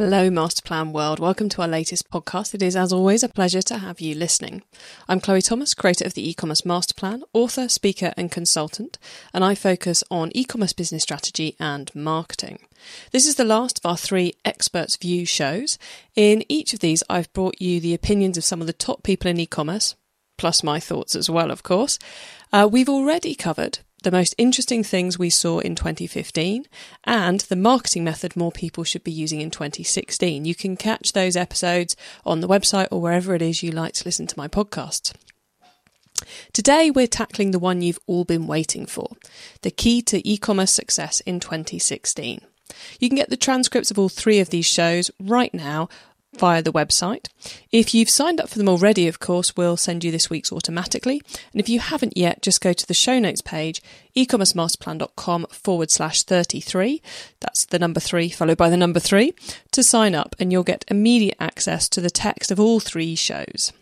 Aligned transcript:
Hello, 0.00 0.30
Master 0.30 0.62
Plan 0.62 0.92
World. 0.92 1.18
Welcome 1.18 1.48
to 1.48 1.60
our 1.60 1.66
latest 1.66 2.08
podcast. 2.08 2.54
It 2.54 2.62
is, 2.62 2.76
as 2.76 2.92
always, 2.92 3.24
a 3.24 3.28
pleasure 3.28 3.62
to 3.62 3.78
have 3.78 4.00
you 4.00 4.14
listening. 4.14 4.62
I'm 5.08 5.18
Chloe 5.18 5.42
Thomas, 5.42 5.74
creator 5.74 6.04
of 6.06 6.14
the 6.14 6.30
e-commerce 6.30 6.64
master 6.64 6.94
plan, 6.94 7.24
author, 7.32 7.68
speaker, 7.68 8.14
and 8.16 8.30
consultant, 8.30 8.96
and 9.34 9.44
I 9.44 9.56
focus 9.56 10.04
on 10.08 10.30
e-commerce 10.36 10.72
business 10.72 11.02
strategy 11.02 11.56
and 11.58 11.92
marketing. 11.96 12.60
This 13.10 13.26
is 13.26 13.34
the 13.34 13.44
last 13.44 13.80
of 13.80 13.90
our 13.90 13.96
three 13.96 14.34
Experts 14.44 14.96
View 14.96 15.26
shows. 15.26 15.78
In 16.14 16.44
each 16.48 16.72
of 16.72 16.78
these, 16.78 17.02
I've 17.10 17.32
brought 17.32 17.60
you 17.60 17.80
the 17.80 17.92
opinions 17.92 18.36
of 18.36 18.44
some 18.44 18.60
of 18.60 18.68
the 18.68 18.72
top 18.72 19.02
people 19.02 19.28
in 19.28 19.40
e-commerce, 19.40 19.96
plus 20.36 20.62
my 20.62 20.78
thoughts 20.78 21.16
as 21.16 21.28
well, 21.28 21.50
of 21.50 21.64
course. 21.64 21.98
Uh, 22.52 22.68
we've 22.70 22.88
already 22.88 23.34
covered 23.34 23.80
the 24.02 24.10
most 24.10 24.34
interesting 24.38 24.84
things 24.84 25.18
we 25.18 25.30
saw 25.30 25.58
in 25.58 25.74
2015 25.74 26.66
and 27.04 27.40
the 27.40 27.56
marketing 27.56 28.04
method 28.04 28.36
more 28.36 28.52
people 28.52 28.84
should 28.84 29.02
be 29.02 29.10
using 29.10 29.40
in 29.40 29.50
2016. 29.50 30.44
You 30.44 30.54
can 30.54 30.76
catch 30.76 31.12
those 31.12 31.36
episodes 31.36 31.96
on 32.24 32.40
the 32.40 32.48
website 32.48 32.88
or 32.90 33.00
wherever 33.00 33.34
it 33.34 33.42
is 33.42 33.62
you 33.62 33.72
like 33.72 33.94
to 33.94 34.04
listen 34.04 34.26
to 34.28 34.38
my 34.38 34.46
podcasts. 34.46 35.12
Today, 36.52 36.90
we're 36.90 37.06
tackling 37.06 37.52
the 37.52 37.58
one 37.58 37.80
you've 37.80 38.00
all 38.06 38.24
been 38.24 38.46
waiting 38.46 38.86
for 38.86 39.10
the 39.62 39.70
key 39.70 40.02
to 40.02 40.26
e 40.28 40.36
commerce 40.36 40.72
success 40.72 41.20
in 41.20 41.40
2016. 41.40 42.40
You 43.00 43.08
can 43.08 43.16
get 43.16 43.30
the 43.30 43.36
transcripts 43.36 43.90
of 43.90 43.98
all 43.98 44.08
three 44.08 44.40
of 44.40 44.50
these 44.50 44.66
shows 44.66 45.10
right 45.20 45.52
now 45.54 45.88
via 46.36 46.62
the 46.62 46.72
website. 46.72 47.28
If 47.70 47.94
you've 47.94 48.10
signed 48.10 48.40
up 48.40 48.48
for 48.48 48.58
them 48.58 48.68
already, 48.68 49.08
of 49.08 49.18
course, 49.18 49.56
we'll 49.56 49.76
send 49.76 50.04
you 50.04 50.10
this 50.10 50.30
week's 50.30 50.52
automatically. 50.52 51.22
And 51.52 51.60
if 51.60 51.68
you 51.68 51.80
haven't 51.80 52.16
yet, 52.16 52.42
just 52.42 52.60
go 52.60 52.72
to 52.72 52.86
the 52.86 52.94
show 52.94 53.18
notes 53.18 53.40
page, 53.40 53.82
ecommercemasterplan.com 54.16 55.46
forward 55.50 55.90
slash 55.90 56.22
33. 56.22 57.02
That's 57.40 57.64
the 57.66 57.78
number 57.78 58.00
three 58.00 58.28
followed 58.28 58.58
by 58.58 58.68
the 58.68 58.76
number 58.76 59.00
three 59.00 59.34
to 59.72 59.82
sign 59.82 60.14
up 60.14 60.36
and 60.38 60.52
you'll 60.52 60.64
get 60.64 60.84
immediate 60.88 61.36
access 61.40 61.88
to 61.90 62.00
the 62.00 62.10
text 62.10 62.50
of 62.50 62.60
all 62.60 62.80
three 62.80 63.14
shows. 63.14 63.72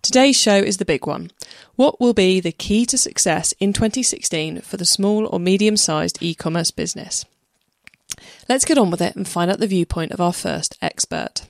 Today's 0.00 0.38
show 0.40 0.56
is 0.56 0.76
the 0.76 0.84
big 0.84 1.06
one. 1.06 1.32
What 1.74 2.00
will 2.00 2.14
be 2.14 2.38
the 2.38 2.52
key 2.52 2.86
to 2.86 2.96
success 2.96 3.52
in 3.58 3.72
2016 3.72 4.60
for 4.60 4.76
the 4.76 4.84
small 4.84 5.26
or 5.26 5.40
medium 5.40 5.76
sized 5.76 6.18
e 6.22 6.34
commerce 6.34 6.70
business? 6.70 7.24
Let's 8.48 8.64
get 8.64 8.78
on 8.78 8.90
with 8.90 9.00
it 9.00 9.16
and 9.16 9.26
find 9.26 9.50
out 9.50 9.58
the 9.58 9.66
viewpoint 9.66 10.12
of 10.12 10.20
our 10.20 10.32
first 10.32 10.76
expert. 10.80 11.46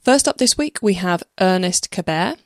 First 0.00 0.26
up 0.26 0.38
this 0.38 0.58
week, 0.58 0.78
we 0.82 0.94
have 0.94 1.22
Ernest 1.40 1.90
Cabert. 1.90 2.38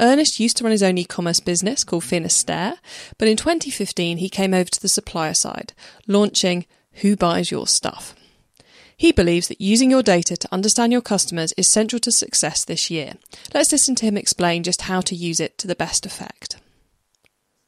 Ernest 0.00 0.38
used 0.38 0.56
to 0.58 0.64
run 0.64 0.72
his 0.72 0.82
own 0.82 0.98
e 0.98 1.04
commerce 1.04 1.40
business 1.40 1.84
called 1.84 2.04
Finisterre, 2.04 2.74
but 3.16 3.28
in 3.28 3.36
2015 3.36 4.18
he 4.18 4.28
came 4.28 4.54
over 4.54 4.70
to 4.70 4.80
the 4.80 4.88
supplier 4.88 5.34
side, 5.34 5.72
launching 6.06 6.66
Who 7.00 7.16
Buys 7.16 7.50
Your 7.50 7.66
Stuff. 7.66 8.14
He 8.96 9.12
believes 9.12 9.48
that 9.48 9.60
using 9.60 9.90
your 9.90 10.02
data 10.02 10.36
to 10.36 10.52
understand 10.52 10.92
your 10.92 11.00
customers 11.00 11.52
is 11.56 11.68
central 11.68 12.00
to 12.00 12.10
success 12.10 12.64
this 12.64 12.90
year. 12.90 13.14
Let's 13.54 13.70
listen 13.70 13.94
to 13.96 14.04
him 14.04 14.16
explain 14.16 14.64
just 14.64 14.82
how 14.82 15.00
to 15.02 15.14
use 15.14 15.40
it 15.40 15.56
to 15.58 15.66
the 15.66 15.76
best 15.76 16.04
effect. 16.04 16.56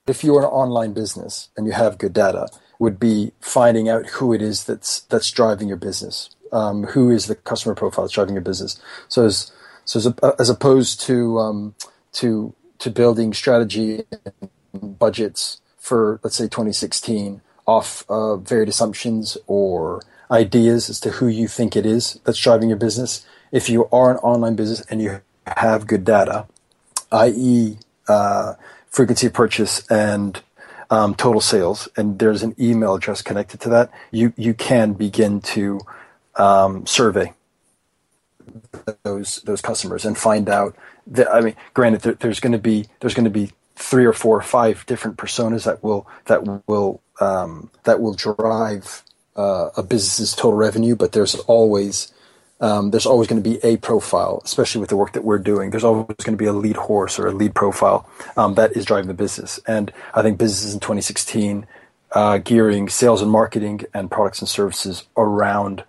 If 0.07 0.25
you're 0.25 0.41
an 0.41 0.47
online 0.47 0.93
business 0.93 1.51
and 1.57 1.67
you 1.67 1.73
have 1.73 1.99
good 1.99 2.13
data, 2.13 2.49
would 2.81 2.99
be 2.99 3.33
finding 3.41 3.89
out 3.89 4.07
who 4.07 4.33
it 4.33 4.43
is 4.43 4.65
that's 4.65 5.03
that's 5.03 5.31
driving 5.31 5.69
your 5.69 5.77
business. 5.77 6.31
Um, 6.53 6.85
who 6.85 7.11
is 7.11 7.27
the 7.27 7.37
customer 7.37 7.77
profile 7.77 8.05
that's 8.05 8.15
driving 8.15 8.35
your 8.35 8.43
business? 8.43 8.81
So 9.09 9.27
as 9.27 9.53
so 9.85 9.99
as, 9.99 10.07
as 10.41 10.51
opposed 10.51 11.01
to 11.03 11.39
um, 11.39 11.75
to 12.15 12.55
to 12.79 12.91
building 12.91 13.35
strategy 13.35 14.05
and 14.73 14.99
budgets 14.99 15.61
for 15.79 16.21
let's 16.25 16.37
say 16.37 16.45
2016 16.45 17.43
off 17.67 18.05
uh, 18.09 18.37
varied 18.37 18.69
assumptions 18.69 19.37
or 19.47 20.01
ideas 20.31 20.89
as 20.89 20.99
to 21.01 21.11
who 21.11 21.29
you 21.29 21.47
think 21.47 21.77
it 21.77 21.85
is 21.85 22.19
that's 22.25 22.39
driving 22.39 22.71
your 22.71 22.79
business. 22.79 23.27
If 23.53 23.69
you 23.69 23.89
are 23.93 24.11
an 24.11 24.17
online 24.19 24.57
business 24.57 24.81
and 24.91 25.03
you 25.03 25.21
have 25.47 25.87
good 25.87 26.05
data, 26.05 26.47
i.e., 27.13 27.77
uh, 28.09 28.55
frequency 28.91 29.29
of 29.29 29.33
purchase 29.33 29.87
and 29.89 30.43
um, 30.91 31.15
total 31.15 31.41
sales, 31.41 31.89
and 31.97 32.19
there's 32.19 32.43
an 32.43 32.55
email 32.59 32.95
address 32.95 33.23
connected 33.23 33.61
to 33.61 33.69
that, 33.71 33.91
you 34.11 34.33
you 34.37 34.55
can 34.55 34.93
begin 34.93 35.41
to 35.41 35.81
um, 36.37 36.85
survey 36.87 37.33
those 39.05 39.37
those 39.43 39.61
customers 39.61 40.05
and 40.05 40.19
find 40.19 40.49
out 40.49 40.75
that. 41.07 41.33
I 41.33 41.41
mean, 41.41 41.55
granted, 41.75 42.03
there, 42.03 42.15
there's 42.15 42.41
going 42.41 42.53
to 42.53 42.59
be 42.59 42.87
there's 42.99 43.15
going 43.15 43.25
to 43.25 43.31
be 43.31 43.53
three 43.77 44.05
or 44.05 44.13
four 44.13 44.37
or 44.37 44.43
five 44.43 44.85
different 44.87 45.17
personas 45.17 45.65
that 45.65 45.83
will 45.83 46.09
that 46.27 46.67
will 46.67 47.01
um, 47.21 47.71
that 47.85 48.01
will 48.01 48.15
drive 48.15 49.05
uh, 49.37 49.71
a 49.77 49.83
business's 49.83 50.35
total 50.35 50.55
revenue, 50.55 50.97
but 50.97 51.13
there's 51.13 51.37
always 51.37 52.13
um, 52.61 52.91
there's 52.91 53.07
always 53.07 53.29
going 53.29 53.43
to 53.43 53.49
be 53.49 53.59
a 53.65 53.77
profile, 53.79 54.43
especially 54.45 54.81
with 54.81 54.91
the 54.91 54.97
work 54.97 55.13
that 55.13 55.25
we're 55.25 55.39
doing. 55.39 55.71
There's 55.71 55.85
always 55.85 56.07
going 56.07 56.37
to 56.37 56.43
be 56.43 56.47
a 56.47 56.53
lead 56.53 56.77
horse 56.77 57.19
or 57.19 57.27
a 57.27 57.33
lead 57.33 57.55
profile 57.55 58.09
um, 58.37 58.55
that 58.55 58.77
is 58.77 58.85
driving 58.85 59.09
the 59.09 59.15
business. 59.15 59.59
And 59.67 59.93
I 60.15 60.23
think 60.23 60.39
businesses 60.39 60.75
in 60.75 60.81
2016 60.81 61.67
uh, 62.13 62.39
gearing 62.39 62.89
sales 62.89 63.23
and 63.23 63.31
marketing 63.31 63.83
and 63.95 64.11
products 64.11 64.41
and 64.41 64.49
services 64.49 65.05
around 65.17 65.85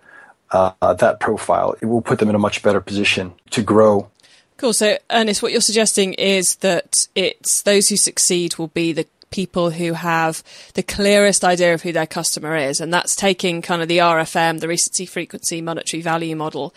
uh, 0.50 0.94
that 0.94 1.18
profile, 1.18 1.74
it 1.80 1.86
will 1.86 2.02
put 2.02 2.18
them 2.18 2.28
in 2.28 2.34
a 2.34 2.38
much 2.38 2.62
better 2.62 2.80
position 2.80 3.32
to 3.50 3.62
grow. 3.62 4.08
Cool. 4.56 4.72
So, 4.72 4.98
Ernest, 5.10 5.42
what 5.42 5.50
you're 5.50 5.60
suggesting 5.60 6.12
is 6.14 6.56
that 6.56 7.08
it's 7.14 7.62
those 7.62 7.88
who 7.88 7.96
succeed 7.96 8.56
will 8.58 8.68
be 8.68 8.92
the 8.92 9.06
people 9.32 9.70
who 9.70 9.94
have 9.94 10.42
the 10.74 10.82
clearest 10.82 11.42
idea 11.44 11.74
of 11.74 11.82
who 11.82 11.92
their 11.92 12.06
customer 12.06 12.56
is. 12.56 12.80
And 12.80 12.94
that's 12.94 13.16
taking 13.16 13.62
kind 13.62 13.82
of 13.82 13.88
the 13.88 13.98
RFM, 13.98 14.60
the 14.60 14.68
recency 14.68 15.06
frequency 15.06 15.60
monetary 15.60 16.02
value 16.02 16.36
model, 16.36 16.72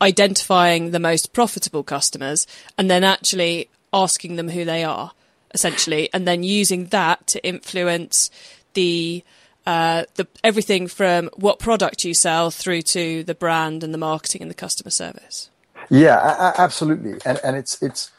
identifying 0.00 0.90
the 0.92 1.00
most 1.00 1.32
profitable 1.32 1.82
customers 1.82 2.46
and 2.78 2.90
then 2.90 3.04
actually 3.04 3.68
asking 3.92 4.36
them 4.36 4.50
who 4.50 4.64
they 4.64 4.84
are, 4.84 5.12
essentially, 5.52 6.08
and 6.12 6.26
then 6.26 6.42
using 6.42 6.86
that 6.86 7.26
to 7.26 7.44
influence 7.46 8.30
the 8.74 9.22
uh, 9.66 10.04
the 10.14 10.26
everything 10.42 10.86
from 10.86 11.28
what 11.36 11.58
product 11.58 12.02
you 12.02 12.14
sell 12.14 12.50
through 12.50 12.80
to 12.80 13.22
the 13.24 13.34
brand 13.34 13.84
and 13.84 13.92
the 13.92 13.98
marketing 13.98 14.40
and 14.40 14.50
the 14.50 14.54
customer 14.54 14.90
service. 14.90 15.50
Yeah, 15.90 16.54
absolutely, 16.56 17.18
and 17.26 17.38
and 17.44 17.56
it's 17.56 17.82
it's 17.82 18.10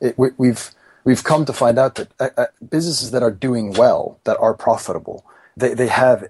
it, 0.00 0.18
we, 0.18 0.30
we've 0.36 0.70
we've 1.04 1.24
come 1.24 1.44
to 1.44 1.52
find 1.52 1.78
out 1.78 1.96
that 1.96 2.08
uh, 2.20 2.28
uh, 2.36 2.46
businesses 2.68 3.10
that 3.10 3.22
are 3.22 3.30
doing 3.30 3.72
well, 3.72 4.18
that 4.24 4.38
are 4.38 4.54
profitable, 4.54 5.24
they, 5.56 5.74
they 5.74 5.88
have 5.88 6.28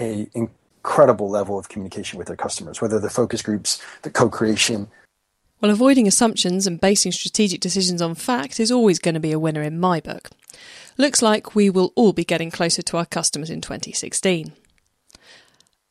a 0.00 0.28
incredible 0.34 1.30
level 1.30 1.58
of 1.58 1.68
communication 1.68 2.18
with 2.18 2.28
their 2.28 2.36
customers, 2.36 2.80
whether 2.80 3.00
the 3.00 3.10
focus 3.10 3.42
groups, 3.42 3.82
the 4.02 4.10
co-creation. 4.10 4.88
Well, 5.60 5.70
avoiding 5.70 6.06
assumptions 6.06 6.66
and 6.66 6.80
basing 6.80 7.12
strategic 7.12 7.60
decisions 7.60 8.02
on 8.02 8.14
fact 8.14 8.60
is 8.60 8.70
always 8.70 8.98
going 8.98 9.14
to 9.14 9.20
be 9.20 9.32
a 9.32 9.38
winner 9.38 9.62
in 9.62 9.80
my 9.80 10.00
book. 10.00 10.30
Looks 10.98 11.22
like 11.22 11.54
we 11.54 11.70
will 11.70 11.92
all 11.96 12.12
be 12.12 12.24
getting 12.24 12.50
closer 12.50 12.82
to 12.82 12.96
our 12.98 13.06
customers 13.06 13.50
in 13.50 13.60
2016. 13.60 14.52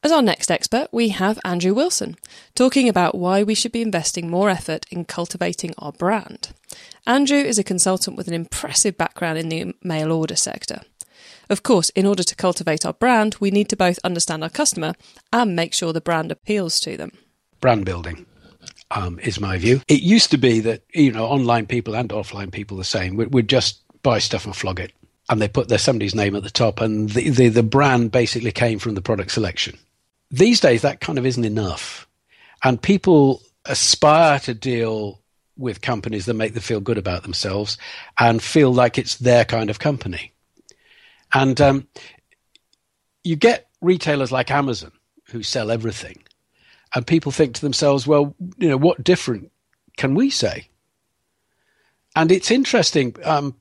As 0.04 0.12
our 0.12 0.22
next 0.22 0.52
expert, 0.52 0.90
we 0.92 1.10
have 1.10 1.40
Andrew 1.46 1.74
Wilson, 1.74 2.18
talking 2.56 2.90
about 2.90 3.16
why 3.16 3.42
we 3.42 3.56
should 3.56 3.72
be 3.72 3.82
investing 3.82 4.30
more 4.30 4.50
effort 4.50 4.86
in 4.92 5.06
cultivating 5.06 5.74
our 5.78 5.94
brand. 5.94 6.50
Andrew 7.08 7.38
is 7.38 7.58
a 7.58 7.64
consultant 7.64 8.18
with 8.18 8.28
an 8.28 8.34
impressive 8.34 8.98
background 8.98 9.38
in 9.38 9.48
the 9.48 9.74
mail 9.82 10.12
order 10.12 10.36
sector. 10.36 10.82
Of 11.50 11.64
course, 11.64 11.88
in 11.92 12.06
order 12.06 12.22
to 12.22 12.36
cultivate 12.36 12.86
our 12.86 12.92
brand, 12.92 13.38
we 13.40 13.50
need 13.50 13.70
to 13.70 13.78
both 13.78 13.98
understand 14.04 14.44
our 14.44 14.50
customer 14.50 14.94
and 15.32 15.56
make 15.56 15.74
sure 15.74 15.94
the 15.94 16.02
brand 16.02 16.34
appeals 16.34 16.82
to 16.82 16.98
them. 16.98 17.14
Brand 17.62 17.86
building. 17.86 18.26
Um, 18.92 19.20
is 19.20 19.40
my 19.40 19.58
view. 19.58 19.82
It 19.88 20.02
used 20.02 20.32
to 20.32 20.38
be 20.38 20.60
that 20.60 20.84
you 20.94 21.14
know 21.14 21.26
online 21.26 21.66
people 21.66 21.96
and 21.96 22.10
offline 22.10 22.52
people 22.52 22.76
the 22.76 22.84
same 22.84 23.16
would, 23.16 23.34
would 23.34 23.48
just 23.48 23.82
buy 24.04 24.20
stuff 24.20 24.46
and 24.46 24.56
flog 24.56 24.80
it, 24.82 24.92
and 25.30 25.42
they 25.42 25.48
put 25.48 25.70
their 25.70 25.78
somebody's 25.78 26.14
name 26.14 26.36
at 26.36 26.44
the 26.44 26.50
top, 26.52 26.80
and 26.80 27.10
the, 27.10 27.30
the 27.30 27.48
the 27.48 27.64
brand 27.64 28.12
basically 28.12 28.52
came 28.52 28.78
from 28.78 28.94
the 28.94 29.02
product 29.02 29.32
selection 29.32 29.78
these 30.34 30.60
days 30.60 30.82
that 30.82 31.00
kind 31.00 31.20
of 31.20 31.26
isn't 31.26 31.46
enough. 31.46 32.08
And 32.64 32.82
people 32.82 33.42
aspire 33.66 34.40
to 34.40 34.54
deal 34.54 35.22
with 35.56 35.82
companies 35.82 36.26
that 36.26 36.34
make 36.34 36.56
them 36.56 36.64
feel 36.64 36.80
good 36.80 36.98
about 36.98 37.22
themselves 37.22 37.78
and 38.20 38.42
feel 38.42 38.74
like 38.74 38.98
it's 38.98 39.18
their 39.18 39.46
kind 39.46 39.70
of 39.70 39.78
company. 39.78 40.34
And 41.34 41.62
um, 41.62 41.88
you 43.24 43.36
get 43.36 43.68
retailers 43.80 44.32
like 44.32 44.50
Amazon 44.50 44.92
who 45.28 45.44
sell 45.44 45.70
everything, 45.70 46.24
and 46.96 47.06
people 47.06 47.32
think 47.32 47.56
to 47.56 47.62
themselves, 47.62 48.08
well, 48.08 48.36
you 48.58 48.70
know, 48.70 48.78
what 48.78 49.04
different 49.04 49.52
can 49.98 50.16
we 50.16 50.30
say? 50.30 50.68
And 52.16 52.32
it's 52.32 52.52
interesting 52.52 53.16
um, 53.24 53.56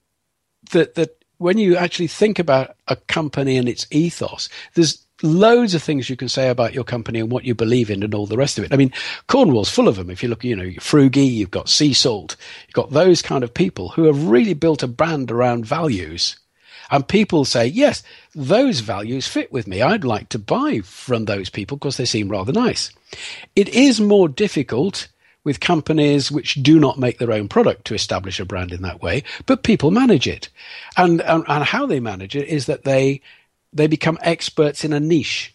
that 0.71 0.95
that 0.95 1.25
when 1.39 1.59
you 1.59 1.77
actually 1.77 2.09
think 2.09 2.39
about 2.39 2.77
a 2.89 2.97
company 2.97 3.57
and 3.57 3.69
its 3.69 3.87
ethos, 3.91 4.49
there's 4.75 5.02
loads 5.23 5.75
of 5.75 5.83
things 5.83 6.11
you 6.11 6.17
can 6.17 6.29
say 6.29 6.49
about 6.49 6.75
your 6.75 6.85
company 6.85 7.21
and 7.21 7.31
what 7.31 7.45
you 7.45 7.55
believe 7.55 7.91
in 7.91 8.03
and 8.03 8.15
all 8.15 8.27
the 8.27 8.37
rest 8.37 8.59
of 8.59 8.65
it. 8.65 8.73
I 8.73 8.77
mean, 8.77 8.93
Cornwall's 9.27 9.71
full 9.71 9.89
of 9.89 9.97
them. 9.97 10.11
If 10.11 10.23
you 10.23 10.29
look, 10.29 10.45
you 10.45 10.57
know, 10.57 10.65
Frugi, 10.65 11.31
you've 11.31 11.51
got 11.51 11.69
Sea 11.69 11.93
Salt, 11.93 12.37
you've 12.67 12.75
got 12.75 12.91
those 12.91 13.23
kind 13.23 13.45
of 13.45 13.55
people 13.55 13.91
who 13.91 14.05
have 14.05 14.29
really 14.29 14.55
built 14.55 14.83
a 14.83 14.89
brand 14.89 15.31
around 15.31 15.67
values. 15.67 16.37
And 16.91 17.09
people 17.09 17.45
say, 17.45 17.67
yes, 17.67 18.03
those 18.35 18.81
values 18.81 19.27
fit 19.27 19.51
with 19.51 19.67
me. 19.67 19.81
I'd 19.81 20.05
like 20.05 20.29
to 20.31 20.39
buy 20.39 20.81
from 20.81 21.25
those 21.25 21.49
people 21.49 21.79
because 21.79 21.97
they 21.97 22.05
seem 22.05 22.29
rather 22.29 22.53
nice. 22.53 22.93
It 23.57 23.71
is 23.71 24.01
more 24.01 24.29
difficult 24.29 25.09
with 25.45 25.61
companies 25.61 26.31
which 26.31 26.63
do 26.63 26.79
not 26.79 26.99
make 26.99 27.19
their 27.19 27.33
own 27.33 27.49
product 27.49 27.87
to 27.87 27.95
establish 27.95 28.39
a 28.39 28.45
brand 28.45 28.73
in 28.73 28.83
that 28.83 29.03
way, 29.03 29.25
but 29.47 29.63
people 29.63 29.91
manage 29.91 30.29
it. 30.29 30.49
And, 30.97 31.21
and, 31.23 31.45
and 31.49 31.65
how 31.65 31.87
they 31.87 31.99
manage 32.01 32.37
it 32.37 32.47
is 32.47 32.67
that 32.67 32.85
they, 32.85 33.23
they 33.73 33.87
become 33.87 34.19
experts 34.23 34.85
in 34.85 34.93
a 34.93 35.01
niche, 35.01 35.55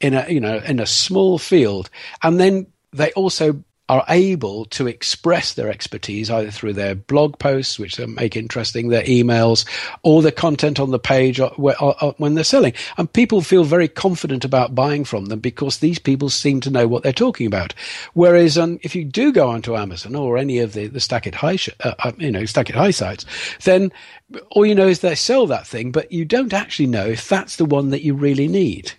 in 0.00 0.14
a, 0.14 0.28
you 0.28 0.40
know, 0.40 0.58
in 0.58 0.80
a 0.80 0.86
small 0.86 1.38
field. 1.38 1.90
And 2.22 2.40
then 2.40 2.66
they 2.92 3.12
also 3.12 3.62
are 3.88 4.04
able 4.08 4.66
to 4.66 4.86
express 4.86 5.54
their 5.54 5.70
expertise 5.70 6.30
either 6.30 6.50
through 6.50 6.74
their 6.74 6.94
blog 6.94 7.38
posts, 7.38 7.78
which 7.78 7.96
they 7.96 8.06
make 8.06 8.36
interesting, 8.36 8.88
their 8.88 9.04
emails, 9.04 9.66
or 10.02 10.22
the 10.22 10.32
content 10.32 10.78
on 10.78 10.90
the 10.90 10.98
page 10.98 11.40
when 11.56 12.34
they're 12.34 12.44
selling. 12.44 12.74
And 12.96 13.12
people 13.12 13.40
feel 13.40 13.64
very 13.64 13.88
confident 13.88 14.44
about 14.44 14.74
buying 14.74 15.04
from 15.04 15.26
them 15.26 15.40
because 15.40 15.78
these 15.78 15.98
people 15.98 16.28
seem 16.28 16.60
to 16.60 16.70
know 16.70 16.86
what 16.86 17.02
they're 17.02 17.12
talking 17.12 17.46
about. 17.46 17.74
Whereas 18.14 18.58
um, 18.58 18.78
if 18.82 18.94
you 18.94 19.04
do 19.04 19.32
go 19.32 19.48
onto 19.48 19.76
Amazon 19.76 20.14
or 20.14 20.36
any 20.36 20.58
of 20.58 20.74
the, 20.74 20.86
the 20.86 21.00
Stack 21.00 21.26
It 21.26 21.34
High, 21.34 21.58
uh, 21.84 21.94
uh, 22.00 22.12
you 22.18 22.30
know, 22.30 22.44
Stack 22.44 22.68
It 22.68 22.76
High 22.76 22.90
sites, 22.90 23.24
then 23.64 23.90
all 24.50 24.66
you 24.66 24.74
know 24.74 24.88
is 24.88 25.00
they 25.00 25.14
sell 25.14 25.46
that 25.46 25.66
thing, 25.66 25.90
but 25.90 26.12
you 26.12 26.24
don't 26.24 26.52
actually 26.52 26.86
know 26.86 27.06
if 27.06 27.28
that's 27.28 27.56
the 27.56 27.64
one 27.64 27.90
that 27.90 28.02
you 28.02 28.14
really 28.14 28.48
need. 28.48 28.92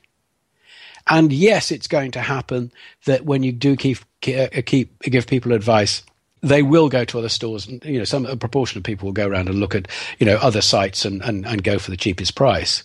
And 1.10 1.34
yes, 1.34 1.72
it's 1.72 1.88
going 1.88 2.12
to 2.12 2.22
happen 2.22 2.72
that 3.06 3.26
when 3.26 3.44
you 3.44 3.52
do 3.52 3.76
keep 3.76 3.98
keep 4.22 5.00
give 5.00 5.28
people 5.28 5.54
advice, 5.54 6.04
they 6.42 6.62
will 6.62 6.88
go 6.90 7.04
to 7.06 7.20
other 7.20 7.30
stores 7.30 7.68
and 7.68 7.84
you 7.84 7.98
know 7.98 8.06
some 8.06 8.26
a 8.26 8.38
proportion 8.38 8.78
of 8.78 8.84
people 8.84 9.08
will 9.08 9.14
go 9.14 9.28
around 9.28 9.50
and 9.50 9.60
look 9.60 9.76
at 9.76 9.88
you 10.20 10.26
know 10.26 10.38
other 10.38 10.62
sites 10.62 11.06
and, 11.06 11.22
and, 11.24 11.46
and 11.46 11.64
go 11.64 11.80
for 11.80 11.92
the 11.92 11.98
cheapest 11.98 12.36
price. 12.36 12.84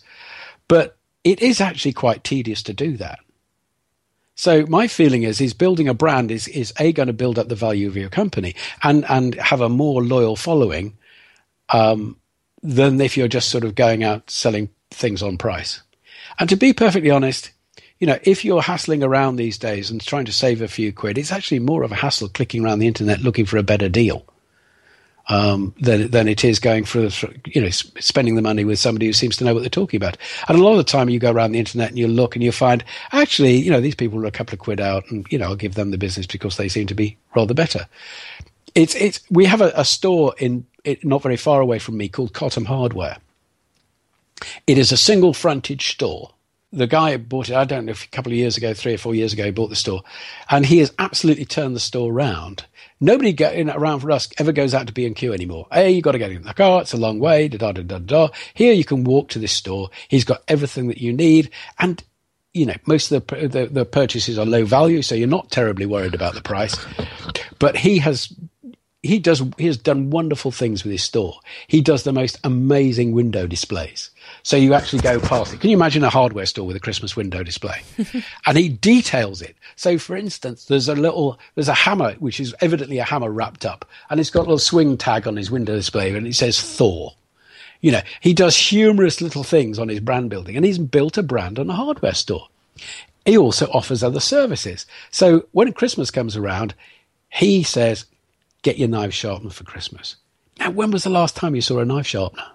But 0.68 0.96
it 1.22 1.40
is 1.42 1.60
actually 1.60 1.92
quite 1.92 2.24
tedious 2.24 2.62
to 2.64 2.72
do 2.72 2.96
that. 2.96 3.18
So 4.36 4.66
my 4.66 4.88
feeling 4.88 5.22
is 5.22 5.40
is 5.40 5.52
building 5.52 5.88
a 5.88 5.94
brand 5.94 6.30
is 6.30 6.48
is 6.48 6.72
a 6.78 6.92
going 6.92 7.08
to 7.08 7.12
build 7.12 7.38
up 7.38 7.48
the 7.48 7.54
value 7.54 7.88
of 7.88 7.96
your 7.96 8.08
company 8.08 8.54
and 8.82 9.04
and 9.08 9.34
have 9.36 9.60
a 9.60 9.68
more 9.68 10.02
loyal 10.02 10.36
following 10.36 10.96
um, 11.68 12.16
than 12.62 13.00
if 13.00 13.16
you're 13.16 13.28
just 13.28 13.50
sort 13.50 13.64
of 13.64 13.74
going 13.74 14.02
out 14.02 14.30
selling 14.30 14.70
things 14.90 15.22
on 15.22 15.36
price. 15.36 15.82
And 16.38 16.48
to 16.48 16.56
be 16.56 16.72
perfectly 16.72 17.10
honest 17.10 17.50
you 18.04 18.06
know, 18.06 18.18
if 18.24 18.44
you're 18.44 18.60
hassling 18.60 19.02
around 19.02 19.36
these 19.36 19.56
days 19.56 19.90
and 19.90 19.98
trying 19.98 20.26
to 20.26 20.30
save 20.30 20.60
a 20.60 20.68
few 20.68 20.92
quid, 20.92 21.16
it's 21.16 21.32
actually 21.32 21.58
more 21.58 21.82
of 21.82 21.90
a 21.90 21.94
hassle 21.94 22.28
clicking 22.28 22.62
around 22.62 22.80
the 22.80 22.86
internet 22.86 23.20
looking 23.20 23.46
for 23.46 23.56
a 23.56 23.62
better 23.62 23.88
deal 23.88 24.26
um, 25.30 25.74
than 25.80 26.10
than 26.10 26.28
it 26.28 26.44
is 26.44 26.58
going 26.58 26.84
for, 26.84 27.08
for, 27.08 27.30
you 27.46 27.62
know 27.62 27.70
spending 27.70 28.34
the 28.34 28.42
money 28.42 28.62
with 28.62 28.78
somebody 28.78 29.06
who 29.06 29.14
seems 29.14 29.38
to 29.38 29.44
know 29.44 29.54
what 29.54 29.60
they're 29.60 29.70
talking 29.70 29.96
about. 29.96 30.18
And 30.48 30.58
a 30.58 30.62
lot 30.62 30.72
of 30.72 30.76
the 30.76 30.84
time, 30.84 31.08
you 31.08 31.18
go 31.18 31.32
around 31.32 31.52
the 31.52 31.58
internet 31.58 31.88
and 31.88 31.98
you 31.98 32.06
look 32.06 32.36
and 32.36 32.44
you 32.44 32.52
find 32.52 32.84
actually, 33.12 33.56
you 33.56 33.70
know, 33.70 33.80
these 33.80 33.94
people 33.94 34.22
are 34.22 34.26
a 34.26 34.30
couple 34.30 34.52
of 34.52 34.58
quid 34.58 34.82
out, 34.82 35.10
and 35.10 35.26
you 35.30 35.38
know, 35.38 35.46
I'll 35.46 35.56
give 35.56 35.72
them 35.74 35.90
the 35.90 35.96
business 35.96 36.26
because 36.26 36.58
they 36.58 36.68
seem 36.68 36.86
to 36.88 36.94
be 36.94 37.16
rather 37.34 37.54
better. 37.54 37.88
It's 38.74 38.94
it's 38.96 39.20
we 39.30 39.46
have 39.46 39.62
a, 39.62 39.72
a 39.74 39.86
store 39.86 40.34
in 40.36 40.66
it, 40.84 41.06
not 41.06 41.22
very 41.22 41.38
far 41.38 41.62
away 41.62 41.78
from 41.78 41.96
me 41.96 42.10
called 42.10 42.34
Cotham 42.34 42.66
Hardware. 42.66 43.16
It 44.66 44.76
is 44.76 44.92
a 44.92 44.98
single 44.98 45.32
frontage 45.32 45.92
store 45.92 46.33
the 46.74 46.86
guy 46.86 47.16
bought 47.16 47.48
it, 47.48 47.54
I 47.54 47.64
don't 47.64 47.86
know, 47.86 47.92
if 47.92 48.04
a 48.04 48.08
couple 48.08 48.32
of 48.32 48.38
years 48.38 48.56
ago, 48.56 48.74
three 48.74 48.94
or 48.94 48.98
four 48.98 49.14
years 49.14 49.32
ago, 49.32 49.44
he 49.44 49.50
bought 49.50 49.70
the 49.70 49.76
store. 49.76 50.02
And 50.50 50.66
he 50.66 50.78
has 50.78 50.92
absolutely 50.98 51.44
turned 51.44 51.76
the 51.76 51.80
store 51.80 52.12
around. 52.12 52.66
Nobody 53.00 53.32
going 53.32 53.70
around 53.70 54.00
for 54.00 54.10
us 54.10 54.28
ever 54.38 54.52
goes 54.52 54.74
out 54.74 54.86
to 54.86 54.92
B&Q 54.92 55.32
anymore. 55.32 55.66
Hey, 55.72 55.90
you've 55.90 56.04
got 56.04 56.12
to 56.12 56.18
get 56.18 56.30
in 56.30 56.42
the 56.42 56.54
car. 56.54 56.82
It's 56.82 56.92
a 56.92 56.98
long 56.98 57.18
way. 57.18 57.48
Da, 57.48 57.58
da, 57.58 57.72
da, 57.72 57.82
da, 57.82 57.98
da. 57.98 58.28
Here 58.54 58.72
you 58.72 58.84
can 58.84 59.04
walk 59.04 59.28
to 59.30 59.38
this 59.38 59.52
store. 59.52 59.90
He's 60.08 60.24
got 60.24 60.42
everything 60.48 60.88
that 60.88 60.98
you 60.98 61.12
need. 61.12 61.50
And, 61.78 62.02
you 62.52 62.66
know, 62.66 62.76
most 62.86 63.10
of 63.12 63.26
the, 63.26 63.48
the, 63.48 63.66
the 63.66 63.84
purchases 63.84 64.38
are 64.38 64.46
low 64.46 64.64
value. 64.64 65.02
So 65.02 65.14
you're 65.14 65.28
not 65.28 65.50
terribly 65.50 65.86
worried 65.86 66.14
about 66.14 66.34
the 66.34 66.42
price. 66.42 66.76
But 67.58 67.76
he 67.76 67.98
has 67.98 68.32
he 69.04 69.18
does 69.18 69.42
he 69.58 69.66
has 69.66 69.76
done 69.76 70.10
wonderful 70.10 70.50
things 70.50 70.82
with 70.82 70.92
his 70.92 71.02
store. 71.02 71.38
He 71.68 71.80
does 71.80 72.04
the 72.04 72.12
most 72.12 72.38
amazing 72.42 73.12
window 73.12 73.46
displays. 73.46 74.10
So 74.42 74.56
you 74.56 74.72
actually 74.72 75.02
go 75.02 75.20
past 75.20 75.52
it. 75.52 75.60
Can 75.60 75.70
you 75.70 75.76
imagine 75.76 76.02
a 76.02 76.10
hardware 76.10 76.46
store 76.46 76.66
with 76.66 76.76
a 76.76 76.80
Christmas 76.80 77.14
window 77.14 77.42
display? 77.42 77.82
and 78.46 78.56
he 78.56 78.68
details 78.68 79.42
it. 79.42 79.56
So 79.76 79.98
for 79.98 80.16
instance, 80.16 80.64
there's 80.64 80.88
a 80.88 80.94
little 80.94 81.38
there's 81.54 81.68
a 81.68 81.74
hammer 81.74 82.14
which 82.14 82.40
is 82.40 82.54
evidently 82.60 82.98
a 82.98 83.04
hammer 83.04 83.30
wrapped 83.30 83.66
up, 83.66 83.84
and 84.08 84.18
it's 84.18 84.30
got 84.30 84.40
a 84.40 84.48
little 84.48 84.58
swing 84.58 84.96
tag 84.96 85.28
on 85.28 85.36
his 85.36 85.50
window 85.50 85.76
display, 85.76 86.14
and 86.14 86.26
it 86.26 86.34
says 86.34 86.60
Thor. 86.60 87.12
You 87.82 87.92
know, 87.92 88.02
he 88.20 88.32
does 88.32 88.56
humorous 88.56 89.20
little 89.20 89.44
things 89.44 89.78
on 89.78 89.90
his 89.90 90.00
brand 90.00 90.30
building, 90.30 90.56
and 90.56 90.64
he's 90.64 90.78
built 90.78 91.18
a 91.18 91.22
brand 91.22 91.58
on 91.58 91.68
a 91.68 91.74
hardware 91.74 92.14
store. 92.14 92.48
He 93.26 93.36
also 93.36 93.66
offers 93.66 94.02
other 94.02 94.20
services. 94.20 94.86
So 95.10 95.46
when 95.52 95.72
Christmas 95.74 96.10
comes 96.10 96.36
around, 96.36 96.74
he 97.28 97.62
says, 97.62 98.06
get 98.64 98.78
your 98.78 98.88
knife 98.88 99.14
sharpened 99.14 99.55
for 99.55 99.62
Christmas. 99.62 100.16
Now, 100.58 100.70
when 100.70 100.90
was 100.90 101.05
the 101.05 101.11
last 101.11 101.37
time 101.37 101.55
you 101.55 101.61
saw 101.61 101.78
a 101.78 101.84
knife 101.84 102.06
sharpener? 102.06 102.46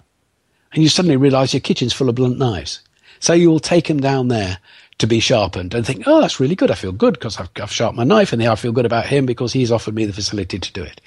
And 0.73 0.83
you 0.83 0.89
suddenly 0.89 1.15
realize 1.15 1.53
your 1.53 1.61
kitchen's 1.61 1.93
full 1.93 2.09
of 2.09 2.15
blunt 2.15 2.37
knives. 2.37 2.81
So 3.19 3.33
you 3.33 3.49
will 3.49 3.59
take 3.59 3.87
them 3.87 4.01
down 4.01 4.27
there 4.27 4.59
to 4.97 5.07
be 5.07 5.19
sharpened 5.19 5.73
and 5.73 5.85
think, 5.85 6.03
oh, 6.05 6.19
that's 6.19 6.39
really 6.39 6.55
good. 6.55 6.71
I 6.71 6.75
feel 6.75 6.91
good 6.91 7.13
because 7.13 7.39
I've, 7.39 7.49
I've 7.61 7.71
sharpened 7.71 7.97
my 7.97 8.03
knife 8.03 8.33
and 8.33 8.43
I 8.43 8.55
feel 8.55 8.73
good 8.73 8.85
about 8.85 9.05
him 9.05 9.25
because 9.25 9.53
he's 9.53 9.71
offered 9.71 9.95
me 9.95 10.05
the 10.05 10.13
facility 10.13 10.59
to 10.59 10.73
do 10.73 10.83
it. 10.83 10.99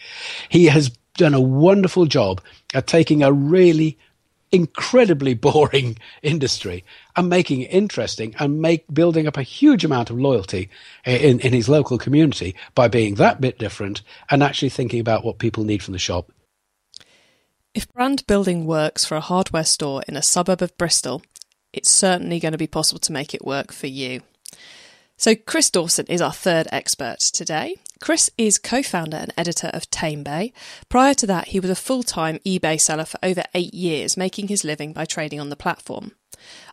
He 0.49 0.66
has 0.66 0.90
done 1.14 1.34
a 1.34 1.40
wonderful 1.40 2.06
job 2.06 2.40
at 2.72 2.87
taking 2.87 3.22
a 3.22 3.32
really 3.32 3.98
incredibly 4.52 5.34
boring 5.49 5.99
industry 6.22 6.84
and 7.16 7.28
making 7.28 7.62
it 7.62 7.72
interesting 7.72 8.34
and 8.38 8.60
make 8.60 8.84
building 8.93 9.26
up 9.26 9.37
a 9.37 9.43
huge 9.43 9.84
amount 9.84 10.10
of 10.10 10.20
loyalty 10.20 10.70
eh, 11.04 11.16
in, 11.16 11.40
in 11.40 11.52
his 11.52 11.69
local 11.69 11.99
community 11.99 12.54
by 12.75 12.87
being 12.87 13.16
that 13.16 13.40
bit 13.40 13.58
different 13.58 14.02
and 14.31 14.43
actually 14.43 14.69
thinking 14.69 15.00
about 15.00 15.25
what 15.25 15.38
people 15.38 15.64
need 15.64 15.82
from 15.82 15.93
the 15.93 15.99
shop. 15.99 16.31
If 17.75 17.90
brand 17.93 18.26
building 18.26 18.66
works 18.66 19.04
for 19.04 19.16
a 19.16 19.20
hardware 19.20 19.64
store 19.64 20.02
in 20.06 20.14
a 20.14 20.22
suburb 20.22 20.60
of 20.60 20.76
Bristol, 20.76 21.22
it's 21.72 21.90
certainly 21.90 22.38
going 22.38 22.52
to 22.52 22.58
be 22.58 22.66
possible 22.66 23.00
to 23.00 23.12
make 23.12 23.34
it 23.34 23.46
work 23.46 23.72
for 23.72 23.86
you. 23.86 24.20
So, 25.17 25.34
Chris 25.34 25.70
Dawson 25.70 26.06
is 26.08 26.20
our 26.20 26.32
third 26.32 26.69
expert 26.70 27.20
today. 27.20 27.76
Chris 28.02 28.28
is 28.36 28.58
co 28.58 28.82
founder 28.82 29.16
and 29.16 29.32
editor 29.36 29.68
of 29.68 29.88
TameBay. 29.92 30.52
Prior 30.88 31.14
to 31.14 31.26
that, 31.28 31.48
he 31.48 31.60
was 31.60 31.70
a 31.70 31.76
full 31.76 32.02
time 32.02 32.40
eBay 32.44 32.78
seller 32.78 33.04
for 33.04 33.18
over 33.22 33.44
eight 33.54 33.72
years, 33.72 34.16
making 34.16 34.48
his 34.48 34.64
living 34.64 34.92
by 34.92 35.04
trading 35.04 35.38
on 35.38 35.50
the 35.50 35.56
platform. 35.56 36.10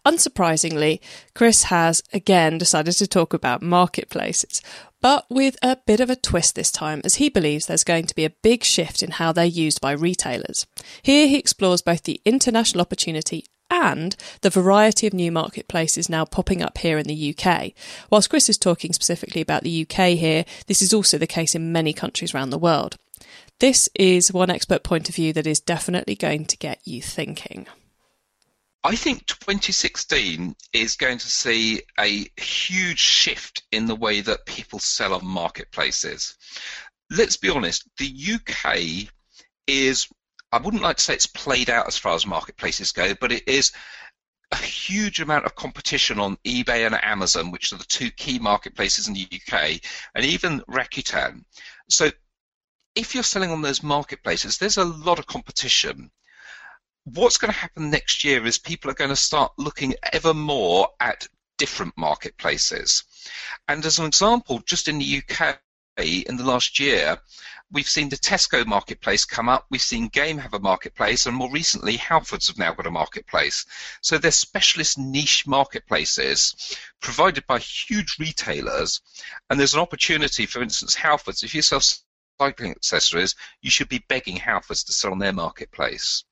Unsurprisingly, 0.04 1.00
Chris 1.36 1.66
has 1.66 2.02
again 2.12 2.58
decided 2.58 2.94
to 2.94 3.06
talk 3.06 3.36
about 3.36 3.62
marketplaces, 3.62 4.64
but 5.02 5.28
with 5.30 5.56
a 5.62 5.78
bit 5.86 6.00
of 6.00 6.10
a 6.10 6.16
twist 6.16 6.56
this 6.56 6.72
time, 6.72 7.00
as 7.06 7.16
he 7.16 7.30
believes 7.30 7.68
there's 7.68 7.84
going 7.84 8.08
to 8.08 8.16
be 8.16 8.26
a 8.26 8.32
big 8.42 8.64
shift 8.64 9.04
in 9.04 9.12
how 9.12 9.32
they're 9.32 9.46
used 9.46 9.80
by 9.80 9.92
retailers. 9.92 10.66
Here 11.04 11.28
he 11.28 11.38
explores 11.38 11.84
both 11.84 12.04
the 12.04 12.20
international 12.26 12.82
opportunity 12.82 13.46
and 13.70 14.16
the 14.42 14.50
variety 14.50 15.08
of 15.08 15.14
new 15.14 15.32
marketplaces 15.32 16.10
now 16.10 16.26
popping 16.26 16.62
up 16.62 16.78
here 16.78 16.98
in 16.98 17.08
the 17.08 17.36
UK. 17.36 17.72
Whilst 18.10 18.30
Chris 18.30 18.50
is 18.50 18.58
talking 18.58 18.94
specifically 18.94 19.42
about 19.42 19.64
the 19.64 19.82
UK 19.88 20.18
here, 20.18 20.46
this 20.68 20.82
is 20.82 20.94
also 20.94 21.18
the 21.18 21.28
case 21.28 21.56
in 21.56 21.72
many 21.72 21.94
countries 21.94 22.34
around 22.34 22.50
the 22.50 22.58
world. 22.58 22.98
This 23.60 23.90
is 23.96 24.32
one 24.32 24.50
expert 24.50 24.84
point 24.84 25.10
of 25.10 25.16
view 25.16 25.34
that 25.34 25.48
is 25.48 25.60
definitely 25.60 26.16
going 26.16 26.46
to 26.46 26.58
get 26.58 26.80
you 26.86 27.02
thinking. 27.02 27.68
I 28.84 28.96
think 28.96 29.26
2016 29.26 30.56
is 30.72 30.96
going 30.96 31.18
to 31.18 31.28
see 31.28 31.82
a 32.00 32.26
huge 32.38 33.00
shift 33.00 33.64
in 33.72 33.88
the 33.88 33.96
way 33.96 34.22
that 34.22 34.46
people 34.46 34.80
sell 34.80 35.14
on 35.14 35.26
marketplaces. 35.26 36.38
Let's 37.12 37.36
be 37.36 37.50
honest, 37.50 37.84
the 37.98 38.10
UK 38.36 39.10
is 39.68 40.08
I 40.52 40.58
wouldn't 40.58 40.84
like 40.84 40.98
to 40.98 41.04
say 41.04 41.14
it's 41.14 41.28
played 41.28 41.70
out 41.70 41.88
as 41.88 41.98
far 41.98 42.16
as 42.16 42.26
marketplaces 42.26 42.92
go, 42.92 43.14
but 43.14 43.32
it 43.32 43.48
is 43.48 43.72
a 44.52 44.58
huge 44.58 45.20
amount 45.20 45.46
of 45.46 45.56
competition 45.56 46.20
on 46.20 46.38
eBay 46.38 46.86
and 46.86 46.96
Amazon, 47.04 47.52
which 47.52 47.72
are 47.72 47.78
the 47.78 47.84
two 47.84 48.10
key 48.10 48.40
marketplaces 48.40 49.08
in 49.08 49.14
the 49.14 49.28
UK, 49.32 49.80
and 50.16 50.26
even 50.26 50.62
Rakuten. 50.62 51.46
So 51.88 52.10
if 52.96 53.14
you're 53.14 53.24
selling 53.24 53.52
on 53.52 53.62
those 53.62 53.84
marketplaces, 53.84 54.58
there's 54.58 54.78
a 54.78 54.86
lot 54.86 55.20
of 55.20 55.28
competition. 55.28 56.10
What's 57.04 57.38
going 57.38 57.54
to 57.54 57.60
happen 57.60 57.92
next 57.92 58.24
year 58.24 58.44
is 58.46 58.58
people 58.58 58.90
are 58.90 58.96
going 58.96 59.12
to 59.12 59.16
start 59.16 59.54
looking 59.58 59.94
ever 60.12 60.34
more 60.34 60.90
at 61.00 61.28
different 61.58 61.94
marketplaces. 61.96 63.04
And 63.68 63.86
as 63.86 64.00
an 64.00 64.06
example, 64.06 64.60
just 64.66 64.88
in 64.88 64.98
the 64.98 65.22
UK, 65.22 65.60
in 65.98 66.38
the 66.38 66.44
last 66.44 66.80
year, 66.80 67.20
we've 67.72 67.90
seen 67.90 68.10
the 68.10 68.18
Tesco 68.18 68.66
marketplace 68.66 69.26
come 69.26 69.50
up, 69.50 69.66
we've 69.70 69.82
seen 69.82 70.08
Game 70.08 70.38
have 70.38 70.54
a 70.54 70.60
marketplace, 70.60 71.26
and 71.26 71.36
more 71.36 71.52
recently, 71.52 71.98
Halfords 71.98 72.48
have 72.48 72.58
now 72.58 72.74
got 72.74 72.88
a 72.88 72.92
marketplace. 72.92 73.66
So 74.02 74.18
they're 74.18 74.32
specialist 74.32 74.98
niche 74.98 75.46
marketplaces 75.46 76.78
provided 77.02 77.46
by 77.48 77.60
huge 77.60 78.18
retailers, 78.20 79.02
and 79.50 79.60
there's 79.60 79.76
an 79.76 79.82
opportunity, 79.82 80.46
for 80.46 80.62
instance, 80.62 80.96
Halfords, 80.96 81.44
if 81.44 81.54
you 81.54 81.62
sell 81.62 81.82
cycling 82.40 82.72
accessories, 82.72 83.36
you 83.62 83.70
should 83.70 83.90
be 83.90 84.04
begging 84.08 84.38
Halfords 84.38 84.86
to 84.86 84.94
sell 84.94 85.12
on 85.12 85.20
their 85.20 85.34
marketplace. 85.34 86.24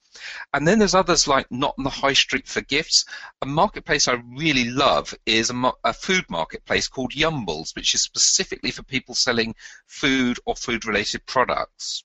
And 0.53 0.67
then 0.67 0.79
there's 0.79 0.95
others 0.95 1.27
like 1.27 1.51
Not 1.51 1.75
on 1.77 1.83
the 1.83 1.89
High 1.89 2.13
Street 2.13 2.47
for 2.47 2.61
Gifts. 2.61 3.05
A 3.41 3.45
marketplace 3.45 4.07
I 4.07 4.13
really 4.13 4.69
love 4.69 5.13
is 5.25 5.49
a, 5.49 5.71
a, 5.83 5.93
food 5.93 6.25
marketplace 6.29 6.87
called 6.87 7.13
Yumbles, 7.13 7.75
which 7.75 7.93
is 7.93 8.01
specifically 8.01 8.71
for 8.71 8.83
people 8.83 9.15
selling 9.15 9.55
food 9.85 10.39
or 10.45 10.55
food 10.55 10.85
related 10.85 11.25
products. 11.25 12.03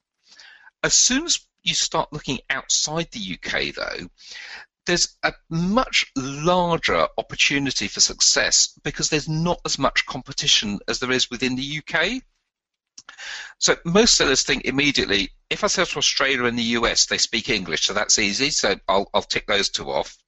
As 0.83 0.95
soon 0.95 1.25
as 1.25 1.41
you 1.63 1.75
start 1.75 2.13
looking 2.13 2.41
outside 2.51 3.09
the 3.13 3.39
UK, 3.39 3.75
though, 3.75 4.09
there's 4.87 5.17
a 5.23 5.33
much 5.49 6.11
larger 6.17 7.07
opportunity 7.17 7.87
for 7.87 8.01
success 8.01 8.77
because 8.83 9.09
there's 9.09 9.29
not 9.29 9.61
as 9.65 9.79
much 9.79 10.07
competition 10.07 10.81
as 10.89 10.99
there 10.99 11.13
is 11.13 11.31
within 11.31 11.55
the 11.55 11.79
UK. 11.79 12.23
So 13.59 13.77
most 13.85 14.15
sellers 14.17 14.43
think 14.43 14.65
immediately, 14.65 15.31
if 15.49 15.63
I 15.63 15.69
sell 15.69 15.87
to 15.87 15.99
Australia 15.99 16.45
and 16.45 16.59
the 16.59 16.75
US, 16.81 17.07
they 17.07 17.19
speak 17.19 17.49
English, 17.49 17.85
so 17.85 17.95
that's 17.95 18.19
easy. 18.19 18.51
So 18.51 18.75
I'll, 18.89 19.09
I'll 19.15 19.23
tick 19.23 19.47
those 19.47 19.69
two 19.69 19.91
off. 19.91 20.19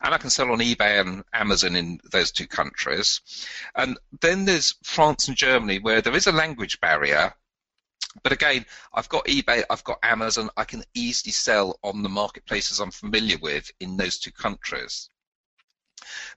And 0.00 0.14
I 0.14 0.18
can 0.18 0.30
sell 0.30 0.52
on 0.52 0.58
eBay 0.58 1.00
and 1.00 1.24
Amazon 1.32 1.74
in 1.74 2.00
those 2.12 2.30
two 2.30 2.46
countries. 2.46 3.20
And 3.74 3.98
then 4.20 4.44
there's 4.44 4.76
France 4.84 5.26
and 5.26 5.36
Germany, 5.36 5.78
where 5.80 6.00
there 6.00 6.14
is 6.14 6.26
a 6.26 6.32
language 6.32 6.80
barrier. 6.80 7.34
But 8.22 8.32
again, 8.32 8.64
I've 8.92 9.08
got 9.08 9.26
eBay, 9.26 9.64
I've 9.68 9.84
got 9.84 9.98
Amazon, 10.02 10.50
I 10.56 10.64
can 10.64 10.84
easily 10.94 11.32
sell 11.32 11.78
on 11.82 12.02
the 12.02 12.08
marketplaces 12.08 12.78
I'm 12.78 12.90
familiar 12.90 13.38
with 13.38 13.70
in 13.80 13.96
those 13.96 14.18
two 14.18 14.32
countries. 14.32 15.10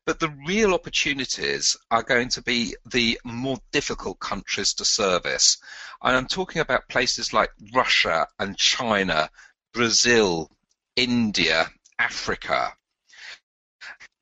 But 0.06 0.20
the 0.20 0.30
real 0.48 0.74
opportunities 0.74 1.76
are 1.92 2.04
going 2.04 2.30
to 2.30 2.42
be 2.42 2.76
the 2.86 3.20
more 3.24 3.58
difficult 3.72 4.20
countries 4.20 4.74
to 4.76 4.86
service. 4.86 5.58
And 6.02 6.16
I'm 6.16 6.28
talking 6.28 6.62
about 6.62 6.90
places 6.90 7.34
like 7.34 7.52
Russia 7.74 8.28
and 8.40 8.58
China, 8.58 9.30
Brazil, 9.74 10.50
India, 10.96 11.72
Africa. 11.98 12.74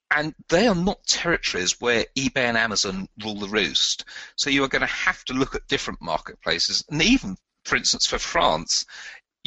And 0.10 0.34
they 0.50 0.67
are 0.67 0.75
not 0.75 1.06
territories 1.06 1.79
where 1.79 2.06
eBay 2.17 2.38
and 2.38 2.58
Amazon 2.58 3.08
rule 3.24 3.36
the 3.36 3.48
roost. 3.48 4.06
So 4.36 4.50
you 4.50 4.63
are 4.63 4.70
going 4.70 4.82
to 4.82 4.88
have 4.88 5.24
to 5.25 5.34
look 5.34 5.53
at 5.53 5.67
different 5.67 6.01
marketplaces. 6.01 6.84
And 6.89 7.01
even, 7.01 7.38
for 7.65 7.75
instance, 7.75 8.08
for 8.08 8.17
France, 8.17 8.86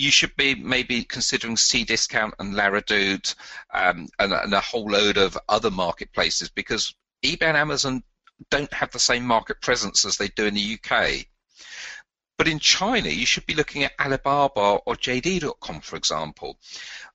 you 0.01 0.11
should 0.11 0.35
be 0.37 0.55
maybe 0.55 1.05
considering 1.05 1.57
Cdiscount 1.57 2.33
and 2.39 2.55
La 2.55 2.67
um, 2.69 4.09
and, 4.19 4.33
and, 4.33 4.55
a 4.55 4.61
whole 4.61 4.91
load 4.91 5.19
of 5.19 5.37
other 5.49 5.71
marketplaces 5.71 6.49
because 6.49 6.95
eBay 7.23 7.43
and 7.43 7.57
Amazon 7.57 8.03
don't 8.51 8.73
have 8.73 8.91
the 8.93 8.99
same 8.99 9.25
market 9.27 9.61
presence 9.61 10.07
as 10.07 10.17
they 10.17 10.29
do 10.29 10.47
in 10.47 10.55
the 10.55 10.79
UK. 10.79 11.27
But 12.39 12.49
in 12.49 12.59
China, 12.59 13.11
you 13.11 13.27
should 13.27 13.45
be 13.45 13.55
looking 13.55 13.85
at 13.85 13.93
Alibaba 14.01 14.81
or 14.87 14.95
JD.com, 14.97 15.83
for 15.83 15.97
example. 15.97 16.59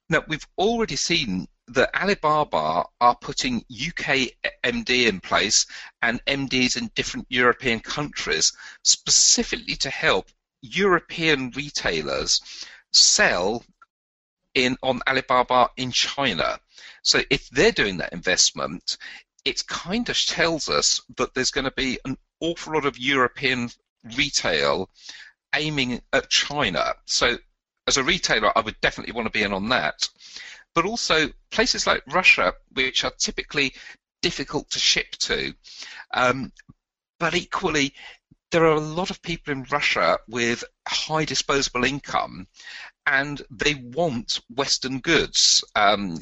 Now, 0.07 0.23
we've 0.27 0.47
already 0.59 0.95
seen 0.95 1.47
that 1.69 1.99
Alibaba 1.99 2.85
are 3.01 3.15
putting 3.19 3.65
UK 3.71 4.29
MD 4.63 5.07
in 5.07 5.19
place 5.19 5.65
and 6.03 6.23
MDs 6.25 6.77
in 6.77 6.91
different 6.93 7.25
European 7.29 7.79
countries 7.79 8.53
specifically 8.83 9.75
to 9.77 9.89
help 9.89 10.29
European 10.61 11.49
retailers 11.51 12.41
sell 12.91 13.63
in 14.53 14.77
on 14.81 15.01
Alibaba 15.07 15.69
in 15.77 15.91
China. 15.91 16.59
So 17.03 17.21
if 17.29 17.49
they're 17.49 17.71
doing 17.71 17.97
that 17.97 18.13
investment, 18.13 18.97
it 19.43 19.67
kind 19.67 20.09
of 20.09 20.17
tells 20.17 20.69
us 20.69 21.01
that 21.17 21.33
there's 21.33 21.51
going 21.51 21.65
to 21.65 21.71
be 21.71 21.99
an 22.05 22.17
awful 22.39 22.73
lot 22.73 22.85
of 22.85 22.97
European 22.97 23.69
retail 24.17 24.89
aiming 25.53 26.01
at 26.13 26.29
China. 26.29 26.93
So 27.05 27.37
as 27.87 27.97
a 27.97 28.03
retailer, 28.03 28.51
I 28.57 28.61
would 28.61 28.79
definitely 28.81 29.13
want 29.13 29.27
to 29.27 29.37
be 29.37 29.43
in 29.43 29.53
on 29.53 29.69
that. 29.69 30.09
But 30.73 30.85
also 30.85 31.29
places 31.51 31.85
like 31.85 32.03
Russia, 32.07 32.53
which 32.73 33.03
are 33.03 33.13
typically 33.17 33.73
difficult 34.21 34.69
to 34.71 34.79
ship 34.79 35.11
to, 35.11 35.53
um, 36.11 36.51
but 37.19 37.35
equally 37.35 37.93
there 38.51 38.65
are 38.65 38.75
a 38.75 38.79
lot 38.79 39.09
of 39.09 39.21
people 39.21 39.51
in 39.51 39.63
Russia 39.71 40.17
with 40.27 40.63
high 40.87 41.25
disposable 41.25 41.83
income 41.83 42.47
and 43.07 43.41
they 43.51 43.75
want 43.75 44.39
Western 44.49 44.99
goods, 44.99 45.63
um, 45.75 46.17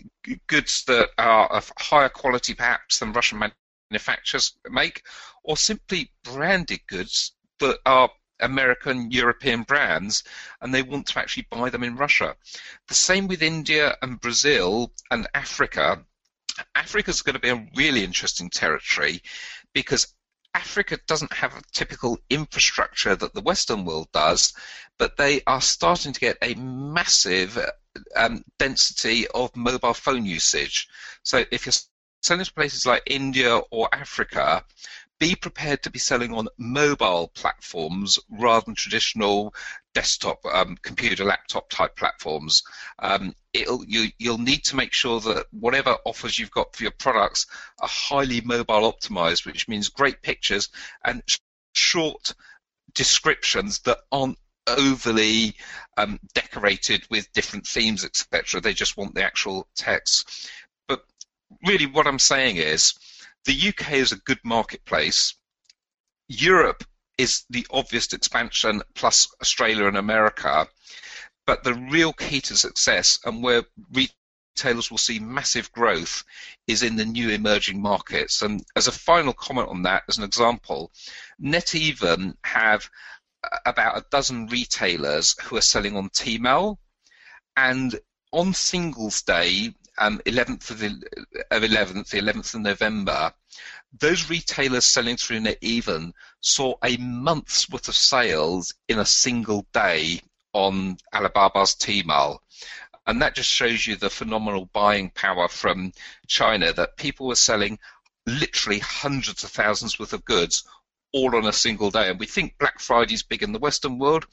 goods 0.48 0.84
that 0.86 1.10
are 1.18 1.48
of 1.52 1.72
higher 1.80 2.10
quality 2.10 2.54
perhaps 2.54 3.00
than 3.00 3.14
Russian 3.14 3.42
manufacturers 3.90 4.58
make, 4.70 5.04
or 5.44 5.56
simply 5.56 6.12
branded 6.24 6.80
goods 6.88 7.34
that 7.60 7.80
are 7.86 8.10
American, 8.40 9.12
European 9.12 9.64
brands, 9.64 10.24
and 10.62 10.74
they 10.74 10.82
want 10.82 11.08
to 11.08 11.20
actually 11.20 11.48
buy 11.50 11.70
them 11.70 11.84
in 11.84 11.96
Russia. 11.96 12.36
The 12.88 12.94
same 12.94 13.28
with 13.28 13.42
India 13.42 13.96
and 14.02 14.20
Brazil 14.20 14.92
and 15.12 15.28
Africa. 15.34 16.04
Africa 16.76 17.12
is 17.12 17.22
going 17.22 17.36
to 17.36 17.40
be 17.40 17.50
a 17.50 17.68
really 17.76 18.04
interesting 18.04 18.50
territory 18.50 19.22
because 19.74 20.14
Africa 20.54 21.00
doesn't 21.08 21.34
have 21.34 21.56
a 21.56 21.62
typical 21.72 22.20
infrastructure 22.30 23.16
that 23.16 23.34
the 23.34 23.42
Western 23.42 23.86
world 23.86 24.08
does, 24.12 24.54
but 24.98 25.18
they 25.18 25.42
are 25.48 25.62
starting 25.62 26.14
to 26.14 26.20
get 26.20 26.38
a 26.42 26.54
massive 26.56 27.58
um, 28.16 28.44
density 28.60 29.28
of 29.28 29.56
mobile 29.56 29.94
phone 29.94 30.26
usage. 30.26 30.88
So 31.24 31.44
if 31.52 31.66
you're 31.66 31.74
selling 32.22 32.46
to 32.46 32.54
places 32.54 32.86
like 32.86 33.04
India 33.06 33.58
or 33.72 33.90
Africa, 33.92 34.64
be 35.20 35.36
prepared 35.36 35.84
to 35.84 35.90
be 35.90 36.00
selling 36.00 36.34
on 36.34 36.48
mobile 36.58 37.30
platforms 37.34 38.20
rather 38.30 38.66
than 38.66 38.76
traditional 38.76 39.54
desktop, 39.94 40.44
um, 40.46 40.78
computer, 40.82 41.24
laptop 41.24 41.70
type 41.70 41.96
platforms. 41.96 42.64
Um, 43.00 43.34
you, 43.54 44.10
will 44.22 44.38
need 44.38 44.64
to 44.66 44.76
make 44.76 44.94
sure 44.94 45.20
that 45.20 45.46
whatever 45.52 45.98
offers 46.06 46.38
you've 46.38 46.52
got 46.52 46.76
for 46.76 46.84
your 46.84 46.92
products 46.92 47.46
are 47.80 47.88
highly 47.88 48.42
mobile 48.42 48.92
optimized, 48.92 49.46
which 49.46 49.68
means 49.68 49.90
great 49.90 50.22
pictures 50.22 50.70
and 51.06 51.22
sh- 51.28 51.38
short 51.74 52.34
descriptions 52.96 53.80
that 53.80 54.00
aren't 54.12 54.38
overly 54.68 55.56
um, 55.98 56.20
decorated 56.34 57.04
with 57.10 57.32
different 57.34 57.68
themes, 57.68 58.06
etc. 58.06 58.62
They 58.62 58.74
just 58.74 58.98
want 58.98 59.16
the 59.16 59.24
actual 59.24 59.68
text. 59.76 60.50
But 60.88 61.04
really, 61.66 61.86
what 61.86 62.08
I'm 62.08 62.20
saying 62.20 62.58
is 62.58 62.94
the 63.46 63.70
UK 63.70 63.94
is 63.94 64.12
a 64.12 64.18
good 64.18 64.40
marketplace. 64.44 65.36
Europe 66.28 66.84
is 67.18 67.44
the 67.50 67.66
obvious 67.72 68.12
expansion, 68.14 68.82
plus 68.96 69.28
Australia 69.42 69.88
and 69.88 69.98
America. 69.98 70.68
But 71.46 71.64
the 71.64 71.74
real 71.74 72.14
key 72.14 72.42
to 72.42 72.56
success 72.56 73.20
and 73.26 73.44
where 73.44 73.64
retailers 73.92 74.90
will 74.90 74.98
see 74.98 75.20
massive 75.20 75.72
growth 75.72 76.24
is 76.68 76.84
in 76.84 76.96
the 76.96 77.06
new 77.06 77.30
emerging 77.30 77.82
markets. 77.82 78.42
And 78.42 78.64
as 78.76 78.88
a 78.88 78.92
final 78.92 79.34
comment 79.34 79.70
on 79.70 79.82
that, 79.84 80.04
as 80.08 80.18
an 80.18 80.24
example, 80.24 80.92
NetEven 81.42 82.36
have 82.44 82.90
about 83.66 83.98
a 83.98 84.06
dozen 84.10 84.48
retailers 84.48 85.36
who 85.44 85.58
are 85.58 85.62
selling 85.62 85.98
on 85.98 86.10
Tmall. 86.10 86.78
And 87.58 88.00
on 88.32 88.54
Singles 88.54 89.22
Day, 89.22 89.74
um, 89.98 90.20
11th 90.26 90.72
of, 90.72 90.80
the, 90.80 91.04
of 91.52 91.62
11th, 91.62 92.10
the 92.10 92.20
11th 92.20 92.56
of 92.56 92.62
November, 92.62 93.34
those 94.00 94.30
retailers 94.30 94.86
selling 94.86 95.18
through 95.18 95.42
NetEven 95.42 96.14
saw 96.42 96.76
a 96.84 96.98
month's 96.98 97.70
worth 97.70 97.88
of 97.88 97.96
sales 97.96 98.74
in 98.88 99.00
a 99.00 99.06
single 99.06 99.66
day 99.74 100.20
on 100.54 100.98
Alibaba's 101.14 101.76
Tmall. 101.76 102.40
And 103.06 103.22
that 103.22 103.36
just 103.36 103.50
shows 103.50 103.86
you 103.86 103.96
the 103.96 104.10
phenomenal 104.10 104.70
buying 104.74 105.10
power 105.10 105.48
from 105.48 105.92
China 106.28 106.72
that 106.74 106.98
people 106.98 107.28
were 107.28 107.36
selling 107.36 107.80
literally 108.26 108.80
hundreds 108.80 109.44
of 109.44 109.52
thousands 109.52 110.00
worth 110.00 110.14
of 110.14 110.26
goods 110.26 110.64
all 111.12 111.36
on 111.36 111.46
a 111.46 111.54
single 111.54 111.92
day. 111.92 112.10
And 112.10 112.20
we 112.20 112.26
think 112.26 112.58
Black 112.58 112.80
Friday 112.80 113.14
is 113.14 113.24
big 113.24 113.44
in 113.44 113.52
the 113.52 113.60
Western 113.60 114.00
world, 114.00 114.26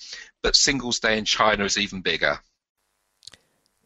but 0.43 0.57
Singles 0.57 1.01
Day 1.01 1.19
in 1.19 1.25
China 1.25 1.65
is 1.65 1.77
even 1.77 2.01
bigger. 2.01 2.41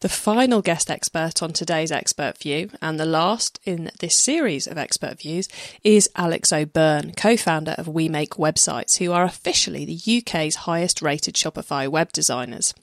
The 0.05 0.11
final 0.11 0.61
guest 0.61 0.91
expert 0.91 1.43
on 1.43 1.55
today's 1.55 1.91
Expert 1.91 2.37
View, 2.37 2.69
and 2.83 3.01
the 3.01 3.07
last 3.07 3.59
in 3.65 3.91
this 4.01 4.15
series 4.15 4.67
of 4.67 4.77
Expert 4.77 5.19
Views, 5.19 5.49
is 5.83 6.11
Alex 6.15 6.53
O'Byrne, 6.53 7.15
co 7.17 7.39
founder 7.39 7.75
of 7.79 7.89
We 7.89 8.11
Make 8.11 8.35
Websites, 8.35 8.99
who 8.99 9.13
are 9.13 9.25
officially 9.25 9.87
the 9.87 10.19
UK's 10.19 10.57
highest 10.57 11.01
rated 11.01 11.37
Shopify 11.37 11.89
web 11.89 12.13
designers. 12.13 12.75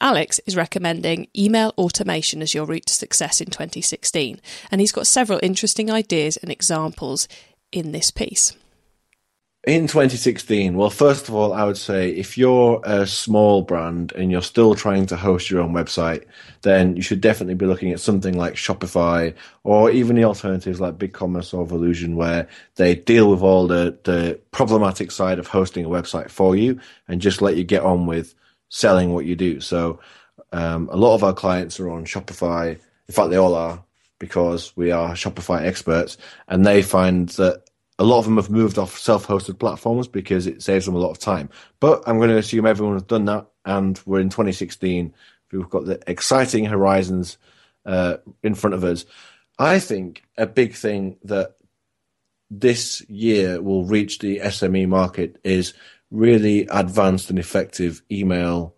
Alex 0.00 0.40
is 0.46 0.56
recommending 0.56 1.28
email 1.38 1.74
automation 1.78 2.42
as 2.42 2.54
your 2.54 2.66
route 2.66 2.86
to 2.86 2.92
success 2.92 3.40
in 3.40 3.50
2016, 3.50 4.40
and 4.72 4.80
he's 4.80 4.90
got 4.90 5.06
several 5.06 5.38
interesting 5.44 5.92
ideas 5.92 6.36
and 6.38 6.50
examples 6.50 7.28
in 7.70 7.92
this 7.92 8.10
piece. 8.10 8.52
In 9.66 9.88
2016, 9.88 10.76
well, 10.76 10.88
first 10.88 11.28
of 11.28 11.34
all, 11.34 11.52
I 11.52 11.64
would 11.64 11.76
say 11.76 12.10
if 12.10 12.38
you're 12.38 12.80
a 12.84 13.06
small 13.06 13.62
brand 13.62 14.12
and 14.12 14.30
you're 14.30 14.40
still 14.40 14.76
trying 14.76 15.06
to 15.06 15.16
host 15.16 15.50
your 15.50 15.60
own 15.60 15.72
website, 15.72 16.24
then 16.62 16.94
you 16.94 17.02
should 17.02 17.20
definitely 17.20 17.54
be 17.54 17.66
looking 17.66 17.92
at 17.92 18.00
something 18.00 18.38
like 18.38 18.54
Shopify 18.54 19.34
or 19.64 19.90
even 19.90 20.14
the 20.14 20.24
alternatives 20.24 20.80
like 20.80 20.96
BigCommerce 20.96 21.52
or 21.52 21.66
Volusion, 21.66 22.14
where 22.14 22.48
they 22.76 22.94
deal 22.94 23.30
with 23.30 23.42
all 23.42 23.66
the, 23.66 23.98
the 24.04 24.38
problematic 24.52 25.10
side 25.10 25.40
of 25.40 25.48
hosting 25.48 25.84
a 25.84 25.88
website 25.88 26.30
for 26.30 26.54
you 26.54 26.80
and 27.08 27.20
just 27.20 27.42
let 27.42 27.56
you 27.56 27.64
get 27.64 27.82
on 27.82 28.06
with 28.06 28.34
selling 28.68 29.12
what 29.12 29.26
you 29.26 29.34
do. 29.34 29.60
So, 29.60 29.98
um, 30.52 30.88
a 30.90 30.96
lot 30.96 31.14
of 31.14 31.24
our 31.24 31.34
clients 31.34 31.80
are 31.80 31.90
on 31.90 32.04
Shopify. 32.04 32.70
In 32.72 33.14
fact, 33.14 33.30
they 33.30 33.36
all 33.36 33.54
are 33.54 33.82
because 34.18 34.74
we 34.76 34.92
are 34.92 35.14
Shopify 35.14 35.62
experts 35.62 36.16
and 36.46 36.64
they 36.64 36.80
find 36.80 37.28
that 37.30 37.67
a 37.98 38.04
lot 38.04 38.18
of 38.18 38.24
them 38.24 38.36
have 38.36 38.50
moved 38.50 38.78
off 38.78 38.98
self-hosted 38.98 39.58
platforms 39.58 40.06
because 40.06 40.46
it 40.46 40.62
saves 40.62 40.86
them 40.86 40.94
a 40.94 40.98
lot 40.98 41.10
of 41.10 41.18
time. 41.18 41.50
But 41.80 42.02
I'm 42.06 42.18
going 42.18 42.30
to 42.30 42.38
assume 42.38 42.66
everyone 42.66 42.94
has 42.94 43.02
done 43.02 43.24
that, 43.24 43.46
and 43.64 44.00
we're 44.06 44.20
in 44.20 44.30
2016. 44.30 45.12
We've 45.52 45.68
got 45.68 45.86
the 45.86 46.00
exciting 46.06 46.64
horizons 46.64 47.38
uh, 47.84 48.18
in 48.42 48.54
front 48.54 48.74
of 48.74 48.84
us. 48.84 49.04
I 49.58 49.80
think 49.80 50.22
a 50.36 50.46
big 50.46 50.74
thing 50.74 51.16
that 51.24 51.56
this 52.50 53.02
year 53.08 53.60
will 53.60 53.84
reach 53.84 54.20
the 54.20 54.38
SME 54.38 54.88
market 54.88 55.38
is 55.42 55.74
really 56.10 56.66
advanced 56.70 57.30
and 57.30 57.38
effective 57.38 58.02
email 58.10 58.74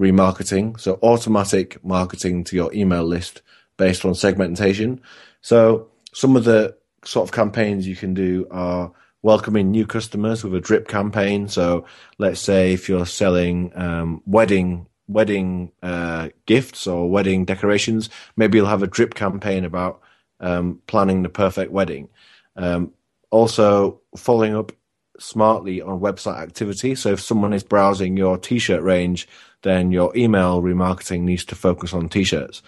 remarketing. 0.00 0.78
So 0.80 0.98
automatic 1.02 1.84
marketing 1.84 2.44
to 2.44 2.56
your 2.56 2.72
email 2.72 3.04
list 3.04 3.42
based 3.76 4.04
on 4.04 4.14
segmentation. 4.14 5.00
So 5.42 5.88
some 6.14 6.36
of 6.36 6.44
the 6.44 6.76
sort 7.04 7.28
of 7.28 7.32
campaigns 7.32 7.86
you 7.86 7.96
can 7.96 8.14
do 8.14 8.46
are 8.50 8.92
welcoming 9.22 9.70
new 9.70 9.86
customers 9.86 10.42
with 10.42 10.54
a 10.54 10.60
drip 10.60 10.88
campaign. 10.88 11.48
So 11.48 11.84
let's 12.18 12.40
say 12.40 12.72
if 12.72 12.88
you're 12.88 13.06
selling 13.06 13.72
um, 13.74 14.22
wedding 14.26 14.86
wedding 15.10 15.72
uh, 15.82 16.28
gifts 16.46 16.86
or 16.86 17.10
wedding 17.10 17.44
decorations, 17.44 18.08
maybe 18.36 18.58
you'll 18.58 18.66
have 18.66 18.82
a 18.82 18.86
drip 18.86 19.14
campaign 19.14 19.64
about 19.64 20.00
um, 20.38 20.80
planning 20.86 21.22
the 21.22 21.28
perfect 21.28 21.72
wedding. 21.72 22.08
Um, 22.56 22.92
also, 23.30 24.00
following 24.16 24.56
up 24.56 24.72
smartly 25.18 25.82
on 25.82 26.00
website 26.00 26.40
activity. 26.40 26.94
So 26.94 27.12
if 27.12 27.20
someone 27.20 27.52
is 27.52 27.62
browsing 27.62 28.16
your 28.16 28.38
t-shirt 28.38 28.82
range, 28.82 29.28
then 29.62 29.92
your 29.92 30.16
email 30.16 30.62
remarketing 30.62 31.22
needs 31.22 31.44
to 31.46 31.54
focus 31.54 31.92
on 31.92 32.08
t-shirts. 32.08 32.62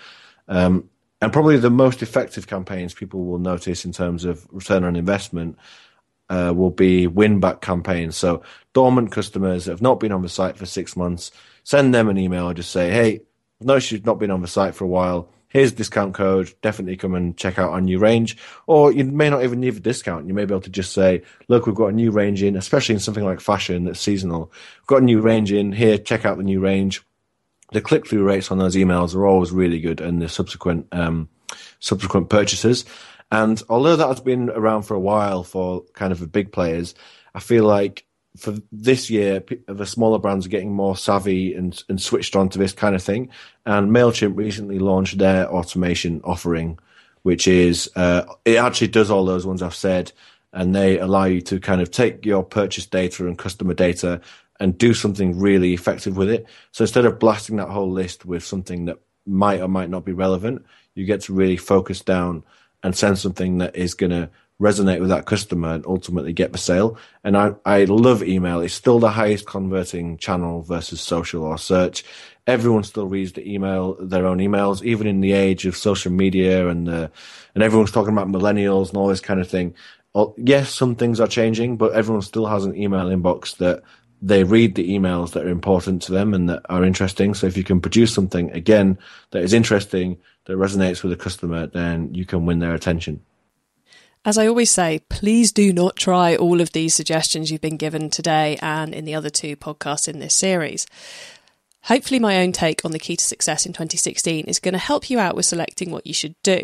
Um, 0.48 0.90
and 1.22 1.32
probably 1.32 1.56
the 1.56 1.70
most 1.70 2.02
effective 2.02 2.48
campaigns 2.48 2.92
people 2.92 3.24
will 3.24 3.38
notice 3.38 3.84
in 3.84 3.92
terms 3.92 4.24
of 4.24 4.44
return 4.50 4.82
on 4.82 4.96
investment 4.96 5.56
uh, 6.28 6.52
will 6.54 6.70
be 6.70 7.06
win 7.06 7.38
back 7.38 7.60
campaigns. 7.60 8.16
So 8.16 8.42
dormant 8.72 9.12
customers 9.12 9.64
that 9.64 9.70
have 9.70 9.80
not 9.80 10.00
been 10.00 10.10
on 10.10 10.22
the 10.22 10.28
site 10.28 10.56
for 10.56 10.66
six 10.66 10.96
months, 10.96 11.30
send 11.62 11.94
them 11.94 12.08
an 12.08 12.18
email 12.18 12.48
and 12.48 12.56
just 12.56 12.72
say, 12.72 12.90
"Hey, 12.90 13.20
notice 13.60 13.92
you've 13.92 14.04
not 14.04 14.18
been 14.18 14.32
on 14.32 14.42
the 14.42 14.48
site 14.48 14.74
for 14.74 14.84
a 14.84 14.88
while. 14.88 15.28
Here's 15.46 15.70
discount 15.70 16.14
code. 16.14 16.52
Definitely 16.60 16.96
come 16.96 17.14
and 17.14 17.36
check 17.36 17.56
out 17.56 17.70
our 17.70 17.80
new 17.80 18.00
range." 18.00 18.36
Or 18.66 18.90
you 18.90 19.04
may 19.04 19.30
not 19.30 19.44
even 19.44 19.60
need 19.60 19.76
a 19.76 19.80
discount. 19.80 20.26
You 20.26 20.34
may 20.34 20.44
be 20.44 20.52
able 20.52 20.62
to 20.62 20.70
just 20.70 20.92
say, 20.92 21.22
"Look, 21.46 21.66
we've 21.66 21.76
got 21.76 21.92
a 21.92 21.92
new 21.92 22.10
range 22.10 22.42
in, 22.42 22.56
especially 22.56 22.96
in 22.96 23.00
something 23.00 23.24
like 23.24 23.40
fashion 23.40 23.84
that's 23.84 24.00
seasonal. 24.00 24.50
We've 24.80 24.86
got 24.88 25.02
a 25.02 25.04
new 25.04 25.20
range 25.20 25.52
in 25.52 25.70
here. 25.70 25.98
Check 25.98 26.24
out 26.24 26.36
the 26.36 26.42
new 26.42 26.58
range." 26.58 27.00
The 27.72 27.80
click 27.80 28.06
through 28.06 28.24
rates 28.24 28.50
on 28.50 28.58
those 28.58 28.76
emails 28.76 29.14
are 29.14 29.26
always 29.26 29.50
really 29.50 29.80
good, 29.80 30.00
and 30.00 30.20
the 30.20 30.28
subsequent 30.28 30.86
um, 30.92 31.28
subsequent 31.80 32.28
purchases. 32.28 32.84
And 33.30 33.62
although 33.68 33.96
that 33.96 34.08
has 34.08 34.20
been 34.20 34.50
around 34.50 34.82
for 34.82 34.94
a 34.94 35.00
while 35.00 35.42
for 35.42 35.82
kind 35.94 36.12
of 36.12 36.20
the 36.20 36.26
big 36.26 36.52
players, 36.52 36.94
I 37.34 37.40
feel 37.40 37.64
like 37.64 38.04
for 38.36 38.54
this 38.70 39.10
year, 39.10 39.42
the 39.66 39.86
smaller 39.86 40.18
brands 40.18 40.46
are 40.46 40.50
getting 40.50 40.72
more 40.72 40.96
savvy 40.96 41.54
and, 41.54 41.82
and 41.88 42.00
switched 42.00 42.36
on 42.36 42.48
to 42.50 42.58
this 42.58 42.72
kind 42.72 42.94
of 42.94 43.02
thing. 43.02 43.28
And 43.66 43.90
Mailchimp 43.90 44.36
recently 44.36 44.78
launched 44.78 45.18
their 45.18 45.50
automation 45.50 46.20
offering, 46.24 46.78
which 47.22 47.46
is 47.46 47.90
uh, 47.96 48.24
it 48.44 48.56
actually 48.56 48.88
does 48.88 49.10
all 49.10 49.24
those 49.24 49.46
ones 49.46 49.62
I've 49.62 49.74
said, 49.74 50.12
and 50.52 50.74
they 50.74 50.98
allow 50.98 51.24
you 51.24 51.40
to 51.42 51.60
kind 51.60 51.80
of 51.80 51.90
take 51.90 52.24
your 52.26 52.42
purchase 52.42 52.86
data 52.86 53.26
and 53.26 53.38
customer 53.38 53.74
data 53.74 54.20
and 54.62 54.78
do 54.78 54.94
something 54.94 55.40
really 55.40 55.74
effective 55.74 56.16
with 56.16 56.30
it. 56.30 56.46
So 56.70 56.84
instead 56.84 57.04
of 57.04 57.18
blasting 57.18 57.56
that 57.56 57.68
whole 57.68 57.90
list 57.90 58.24
with 58.24 58.44
something 58.44 58.84
that 58.84 58.98
might 59.26 59.60
or 59.60 59.66
might 59.66 59.90
not 59.90 60.04
be 60.04 60.12
relevant, 60.12 60.64
you 60.94 61.04
get 61.04 61.22
to 61.22 61.34
really 61.34 61.56
focus 61.56 62.00
down 62.00 62.44
and 62.84 62.96
send 62.96 63.18
something 63.18 63.58
that 63.58 63.74
is 63.74 63.94
going 63.94 64.10
to 64.10 64.30
resonate 64.60 65.00
with 65.00 65.08
that 65.08 65.26
customer 65.26 65.74
and 65.74 65.84
ultimately 65.84 66.32
get 66.32 66.52
the 66.52 66.58
sale. 66.58 66.96
And 67.24 67.36
I, 67.36 67.54
I 67.64 67.84
love 67.84 68.22
email. 68.22 68.60
It's 68.60 68.72
still 68.72 69.00
the 69.00 69.10
highest 69.10 69.46
converting 69.46 70.16
channel 70.18 70.62
versus 70.62 71.00
social 71.00 71.42
or 71.42 71.58
search. 71.58 72.04
Everyone 72.46 72.84
still 72.84 73.08
reads 73.08 73.32
the 73.32 73.52
email, 73.52 73.94
their 73.94 74.26
own 74.26 74.38
emails, 74.38 74.84
even 74.84 75.08
in 75.08 75.20
the 75.20 75.32
age 75.32 75.66
of 75.66 75.76
social 75.76 76.12
media 76.12 76.68
and, 76.68 76.88
and 76.88 77.10
everyone's 77.56 77.90
talking 77.90 78.12
about 78.12 78.28
millennials 78.28 78.90
and 78.90 78.96
all 78.96 79.08
this 79.08 79.20
kind 79.20 79.40
of 79.40 79.48
thing. 79.48 79.74
Yes, 80.36 80.72
some 80.72 80.94
things 80.94 81.18
are 81.18 81.26
changing, 81.26 81.78
but 81.78 81.94
everyone 81.94 82.22
still 82.22 82.46
has 82.46 82.64
an 82.64 82.76
email 82.76 83.06
inbox 83.06 83.56
that 83.56 83.82
they 84.22 84.44
read 84.44 84.76
the 84.76 84.88
emails 84.88 85.32
that 85.32 85.44
are 85.44 85.50
important 85.50 86.00
to 86.02 86.12
them 86.12 86.32
and 86.32 86.48
that 86.48 86.62
are 86.68 86.84
interesting. 86.84 87.34
So 87.34 87.48
if 87.48 87.56
you 87.56 87.64
can 87.64 87.80
produce 87.80 88.14
something 88.14 88.52
again 88.52 88.96
that 89.32 89.42
is 89.42 89.52
interesting, 89.52 90.16
that 90.44 90.56
resonates 90.56 91.02
with 91.02 91.10
the 91.10 91.22
customer, 91.22 91.66
then 91.66 92.14
you 92.14 92.24
can 92.24 92.46
win 92.46 92.60
their 92.60 92.74
attention. 92.74 93.20
As 94.24 94.38
I 94.38 94.46
always 94.46 94.70
say, 94.70 95.00
please 95.08 95.50
do 95.50 95.72
not 95.72 95.96
try 95.96 96.36
all 96.36 96.60
of 96.60 96.70
these 96.70 96.94
suggestions 96.94 97.50
you've 97.50 97.60
been 97.60 97.76
given 97.76 98.08
today 98.08 98.56
and 98.62 98.94
in 98.94 99.04
the 99.04 99.16
other 99.16 99.30
two 99.30 99.56
podcasts 99.56 100.06
in 100.06 100.20
this 100.20 100.36
series. 100.36 100.86
Hopefully, 101.86 102.20
my 102.20 102.40
own 102.40 102.52
take 102.52 102.84
on 102.84 102.92
the 102.92 103.00
key 103.00 103.16
to 103.16 103.24
success 103.24 103.66
in 103.66 103.72
2016 103.72 104.44
is 104.44 104.60
going 104.60 104.74
to 104.74 104.78
help 104.78 105.10
you 105.10 105.18
out 105.18 105.34
with 105.34 105.46
selecting 105.46 105.90
what 105.90 106.06
you 106.06 106.14
should 106.14 106.40
do. 106.44 106.62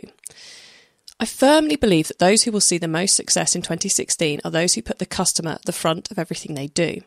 I 1.21 1.25
firmly 1.25 1.75
believe 1.75 2.07
that 2.09 2.21
those 2.21 2.45
who 2.45 2.53
will 2.53 2.61
see 2.61 2.79
the 2.79 2.87
most 2.87 3.17
success 3.17 3.57
in 3.57 3.63
2016 3.63 4.41
are 4.45 4.51
those 4.51 4.75
who 4.75 4.83
put 4.83 5.01
the 5.01 5.07
customer 5.07 5.53
at 5.53 5.65
the 5.65 5.73
front 5.73 6.13
of 6.13 6.19
everything 6.19 6.55
they 6.55 6.69
do. 6.69 7.01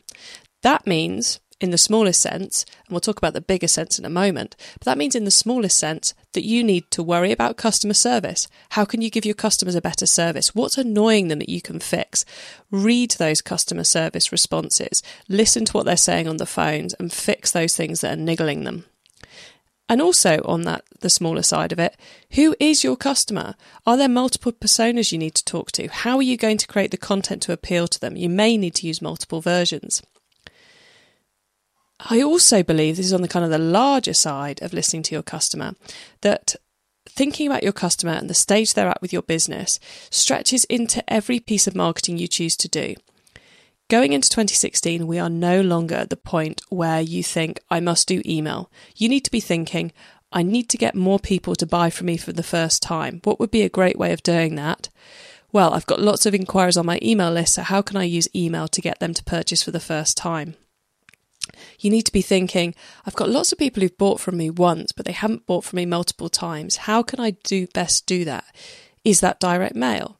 That 0.63 0.85
means, 0.85 1.39
in 1.61 1.71
the 1.71 1.77
smallest 1.77 2.19
sense, 2.19 2.65
and 2.85 2.89
we'll 2.89 2.99
talk 2.99 3.17
about 3.17 3.33
the 3.33 3.39
bigger 3.39 3.69
sense 3.69 3.97
in 3.97 4.03
a 4.03 4.09
moment, 4.09 4.57
but 4.73 4.85
that 4.85 4.97
means 4.97 5.15
in 5.15 5.23
the 5.23 5.31
smallest 5.31 5.79
sense 5.79 6.13
that 6.33 6.43
you 6.43 6.61
need 6.61 6.91
to 6.91 7.01
worry 7.01 7.31
about 7.31 7.55
customer 7.55 7.93
service. 7.93 8.49
How 8.71 8.83
can 8.83 9.01
you 9.01 9.09
give 9.09 9.25
your 9.25 9.33
customers 9.35 9.75
a 9.75 9.81
better 9.81 10.05
service? 10.05 10.53
What's 10.53 10.77
annoying 10.77 11.29
them 11.29 11.39
that 11.39 11.49
you 11.49 11.61
can 11.61 11.79
fix? 11.79 12.25
Read 12.69 13.11
those 13.11 13.41
customer 13.41 13.85
service 13.85 14.31
responses, 14.31 15.01
listen 15.29 15.63
to 15.65 15.73
what 15.73 15.85
they're 15.85 15.95
saying 15.95 16.27
on 16.27 16.35
the 16.37 16.45
phones, 16.45 16.93
and 16.95 17.13
fix 17.13 17.51
those 17.51 17.77
things 17.77 18.01
that 18.01 18.13
are 18.13 18.21
niggling 18.21 18.65
them. 18.65 18.83
And 19.91 20.01
also 20.01 20.41
on 20.45 20.61
that 20.61 20.85
the 21.01 21.09
smaller 21.09 21.41
side 21.41 21.73
of 21.73 21.79
it, 21.79 21.97
who 22.35 22.55
is 22.61 22.81
your 22.81 22.95
customer? 22.95 23.55
Are 23.85 23.97
there 23.97 24.07
multiple 24.07 24.53
personas 24.53 25.11
you 25.11 25.17
need 25.17 25.35
to 25.35 25.43
talk 25.43 25.69
to? 25.73 25.89
How 25.89 26.15
are 26.15 26.21
you 26.21 26.37
going 26.37 26.57
to 26.59 26.67
create 26.67 26.91
the 26.91 26.97
content 26.97 27.41
to 27.41 27.51
appeal 27.51 27.89
to 27.89 27.99
them? 27.99 28.15
You 28.15 28.29
may 28.29 28.55
need 28.55 28.73
to 28.75 28.87
use 28.87 29.01
multiple 29.01 29.41
versions. 29.41 30.01
I 31.99 32.21
also 32.21 32.63
believe 32.63 32.95
this 32.95 33.07
is 33.07 33.13
on 33.13 33.21
the 33.21 33.27
kind 33.27 33.43
of 33.43 33.51
the 33.51 33.57
larger 33.57 34.13
side 34.13 34.61
of 34.61 34.71
listening 34.71 35.03
to 35.03 35.13
your 35.13 35.23
customer 35.23 35.73
that 36.21 36.55
thinking 37.05 37.47
about 37.47 37.63
your 37.63 37.73
customer 37.73 38.13
and 38.13 38.29
the 38.29 38.33
stage 38.33 38.73
they're 38.73 38.87
at 38.87 39.01
with 39.01 39.11
your 39.11 39.23
business 39.23 39.77
stretches 40.09 40.63
into 40.65 41.03
every 41.13 41.41
piece 41.41 41.67
of 41.67 41.75
marketing 41.75 42.17
you 42.17 42.29
choose 42.29 42.55
to 42.55 42.69
do. 42.69 42.95
Going 43.91 44.13
into 44.13 44.29
2016, 44.29 45.05
we 45.05 45.19
are 45.19 45.29
no 45.29 45.59
longer 45.59 45.95
at 45.95 46.09
the 46.09 46.15
point 46.15 46.61
where 46.69 47.01
you 47.01 47.21
think, 47.21 47.59
I 47.69 47.81
must 47.81 48.07
do 48.07 48.21
email. 48.25 48.71
You 48.95 49.09
need 49.09 49.25
to 49.25 49.31
be 49.31 49.41
thinking, 49.41 49.91
I 50.31 50.43
need 50.43 50.69
to 50.69 50.77
get 50.77 50.95
more 50.95 51.19
people 51.19 51.57
to 51.57 51.65
buy 51.65 51.89
from 51.89 52.07
me 52.07 52.15
for 52.15 52.31
the 52.31 52.41
first 52.41 52.81
time. 52.81 53.19
What 53.25 53.37
would 53.37 53.51
be 53.51 53.63
a 53.63 53.69
great 53.69 53.99
way 53.99 54.13
of 54.13 54.23
doing 54.23 54.55
that? 54.55 54.87
Well, 55.51 55.73
I've 55.73 55.87
got 55.87 55.99
lots 55.99 56.25
of 56.25 56.33
inquiries 56.33 56.77
on 56.77 56.85
my 56.85 56.99
email 57.03 57.31
list, 57.31 57.55
so 57.55 57.63
how 57.63 57.81
can 57.81 57.97
I 57.97 58.05
use 58.05 58.29
email 58.33 58.69
to 58.69 58.79
get 58.79 59.01
them 59.01 59.13
to 59.13 59.25
purchase 59.25 59.61
for 59.61 59.71
the 59.71 59.81
first 59.81 60.15
time? 60.15 60.55
You 61.77 61.91
need 61.91 62.03
to 62.03 62.13
be 62.13 62.21
thinking, 62.21 62.73
I've 63.05 63.17
got 63.17 63.27
lots 63.27 63.51
of 63.51 63.57
people 63.57 63.81
who've 63.81 63.97
bought 63.97 64.21
from 64.21 64.37
me 64.37 64.49
once, 64.49 64.93
but 64.93 65.05
they 65.05 65.11
haven't 65.11 65.45
bought 65.45 65.65
from 65.65 65.75
me 65.75 65.85
multiple 65.85 66.29
times. 66.29 66.77
How 66.77 67.03
can 67.03 67.19
I 67.19 67.31
do 67.43 67.67
best 67.67 68.05
do 68.05 68.23
that? 68.23 68.45
Is 69.03 69.19
that 69.19 69.41
direct 69.41 69.75
mail? 69.75 70.17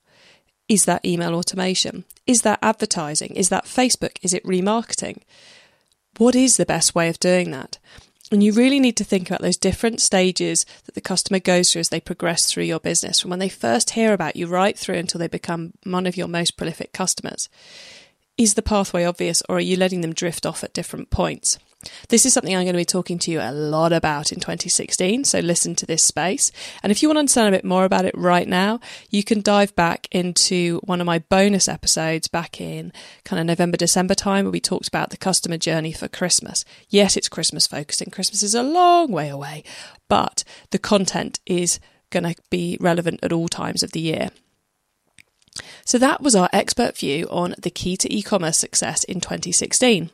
Is 0.67 0.83
that 0.85 1.05
email 1.05 1.35
automation? 1.35 2.03
Is 2.31 2.43
that 2.43 2.59
advertising? 2.61 3.35
Is 3.35 3.49
that 3.49 3.65
Facebook? 3.65 4.15
Is 4.21 4.33
it 4.33 4.45
remarketing? 4.45 5.23
What 6.17 6.33
is 6.33 6.55
the 6.55 6.65
best 6.65 6.95
way 6.95 7.09
of 7.09 7.19
doing 7.19 7.51
that? 7.51 7.77
And 8.31 8.41
you 8.41 8.53
really 8.53 8.79
need 8.79 8.95
to 8.95 9.03
think 9.03 9.29
about 9.29 9.41
those 9.41 9.57
different 9.57 9.99
stages 9.99 10.65
that 10.85 10.95
the 10.95 11.01
customer 11.01 11.39
goes 11.39 11.69
through 11.69 11.81
as 11.81 11.89
they 11.89 11.99
progress 11.99 12.45
through 12.45 12.63
your 12.63 12.79
business, 12.79 13.19
from 13.19 13.31
when 13.31 13.39
they 13.39 13.49
first 13.49 13.89
hear 13.89 14.13
about 14.13 14.37
you 14.37 14.47
right 14.47 14.79
through 14.79 14.95
until 14.95 15.19
they 15.19 15.27
become 15.27 15.73
one 15.83 16.07
of 16.07 16.15
your 16.15 16.29
most 16.29 16.55
prolific 16.55 16.93
customers. 16.93 17.49
Is 18.37 18.53
the 18.53 18.61
pathway 18.61 19.03
obvious, 19.03 19.43
or 19.49 19.57
are 19.57 19.59
you 19.59 19.75
letting 19.75 19.99
them 19.99 20.13
drift 20.13 20.45
off 20.45 20.63
at 20.63 20.73
different 20.73 21.09
points? 21.09 21.59
This 22.09 22.25
is 22.25 22.33
something 22.33 22.55
I'm 22.55 22.63
going 22.63 22.73
to 22.73 22.77
be 22.77 22.85
talking 22.85 23.19
to 23.19 23.31
you 23.31 23.39
a 23.39 23.51
lot 23.51 23.93
about 23.93 24.31
in 24.31 24.39
2016, 24.39 25.23
so 25.23 25.39
listen 25.39 25.75
to 25.75 25.85
this 25.85 26.03
space. 26.03 26.51
And 26.83 26.91
if 26.91 27.01
you 27.01 27.09
want 27.09 27.17
to 27.17 27.21
understand 27.21 27.53
a 27.53 27.57
bit 27.57 27.65
more 27.65 27.85
about 27.85 28.05
it 28.05 28.17
right 28.17 28.47
now, 28.47 28.79
you 29.09 29.23
can 29.23 29.41
dive 29.41 29.75
back 29.75 30.07
into 30.11 30.79
one 30.83 31.01
of 31.01 31.07
my 31.07 31.19
bonus 31.19 31.67
episodes 31.67 32.27
back 32.27 32.61
in 32.61 32.93
kind 33.23 33.39
of 33.39 33.45
November, 33.45 33.77
December 33.77 34.13
time, 34.13 34.45
where 34.45 34.51
we 34.51 34.59
talked 34.59 34.87
about 34.87 35.09
the 35.09 35.17
customer 35.17 35.57
journey 35.57 35.91
for 35.91 36.07
Christmas. 36.07 36.65
Yes, 36.89 37.17
it's 37.17 37.29
Christmas 37.29 37.67
focused, 37.67 38.01
and 38.01 38.11
Christmas 38.11 38.43
is 38.43 38.55
a 38.55 38.63
long 38.63 39.11
way 39.11 39.29
away, 39.29 39.63
but 40.07 40.43
the 40.71 40.79
content 40.79 41.39
is 41.45 41.79
going 42.09 42.23
to 42.23 42.35
be 42.49 42.77
relevant 42.79 43.19
at 43.23 43.33
all 43.33 43.47
times 43.47 43.83
of 43.83 43.91
the 43.91 44.01
year. 44.01 44.29
So 45.85 45.97
that 45.97 46.21
was 46.21 46.35
our 46.35 46.49
expert 46.53 46.97
view 46.97 47.27
on 47.29 47.55
the 47.57 47.69
key 47.69 47.97
to 47.97 48.13
e-commerce 48.13 48.57
success 48.57 49.03
in 49.03 49.19
2016. 49.19 50.11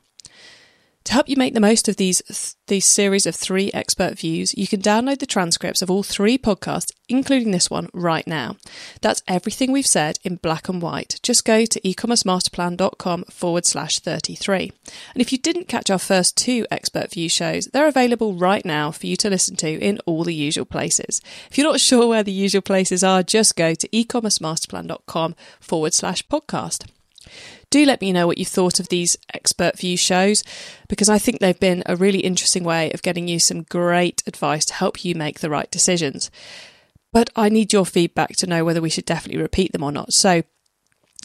To 1.07 1.13
help 1.13 1.29
you 1.29 1.37
make 1.37 1.53
the 1.53 1.61
most 1.61 1.87
of 1.87 1.95
these 1.95 2.57
these 2.67 2.83
series 2.85 3.25
of 3.25 3.33
three 3.33 3.71
expert 3.73 4.19
views, 4.19 4.53
you 4.57 4.67
can 4.67 4.81
download 4.81 5.19
the 5.19 5.25
transcripts 5.25 5.81
of 5.81 5.89
all 5.89 6.03
three 6.03 6.37
podcasts, 6.37 6.91
including 7.07 7.51
this 7.51 7.69
one, 7.69 7.87
right 7.93 8.27
now. 8.27 8.57
That's 8.99 9.23
everything 9.25 9.71
we've 9.71 9.87
said 9.87 10.19
in 10.25 10.35
black 10.35 10.67
and 10.67 10.81
white. 10.81 11.21
Just 11.23 11.45
go 11.45 11.63
to 11.63 11.79
ecommercemasterplan.com 11.79 13.23
forward 13.29 13.65
slash 13.65 13.99
33. 13.99 14.73
And 15.13 15.21
if 15.21 15.31
you 15.31 15.37
didn't 15.37 15.69
catch 15.69 15.89
our 15.89 15.97
first 15.97 16.35
two 16.35 16.67
expert 16.69 17.11
view 17.11 17.29
shows, 17.29 17.67
they're 17.67 17.87
available 17.87 18.33
right 18.33 18.65
now 18.65 18.91
for 18.91 19.07
you 19.07 19.15
to 19.15 19.29
listen 19.29 19.55
to 19.55 19.79
in 19.79 19.99
all 20.05 20.25
the 20.25 20.35
usual 20.35 20.65
places. 20.65 21.21
If 21.49 21.57
you're 21.57 21.71
not 21.71 21.79
sure 21.79 22.09
where 22.09 22.23
the 22.23 22.33
usual 22.33 22.61
places 22.61 23.01
are, 23.01 23.23
just 23.23 23.55
go 23.55 23.75
to 23.75 23.87
ecommercemasterplan.com 23.87 25.35
forward 25.61 25.93
slash 25.93 26.27
podcast. 26.27 26.85
Do 27.69 27.85
let 27.85 28.01
me 28.01 28.13
know 28.13 28.27
what 28.27 28.37
you 28.37 28.45
thought 28.45 28.79
of 28.79 28.89
these 28.89 29.17
expert 29.33 29.77
view 29.77 29.97
shows 29.97 30.43
because 30.87 31.09
I 31.09 31.19
think 31.19 31.39
they've 31.39 31.59
been 31.59 31.83
a 31.85 31.95
really 31.95 32.19
interesting 32.19 32.63
way 32.63 32.91
of 32.91 33.01
getting 33.01 33.27
you 33.27 33.39
some 33.39 33.63
great 33.63 34.23
advice 34.25 34.65
to 34.65 34.73
help 34.73 35.03
you 35.03 35.15
make 35.15 35.39
the 35.39 35.49
right 35.49 35.69
decisions. 35.69 36.31
But 37.11 37.29
I 37.35 37.49
need 37.49 37.73
your 37.73 37.85
feedback 37.85 38.31
to 38.37 38.47
know 38.47 38.63
whether 38.63 38.81
we 38.81 38.89
should 38.89 39.05
definitely 39.05 39.41
repeat 39.41 39.73
them 39.73 39.83
or 39.83 39.91
not. 39.91 40.13
So 40.13 40.43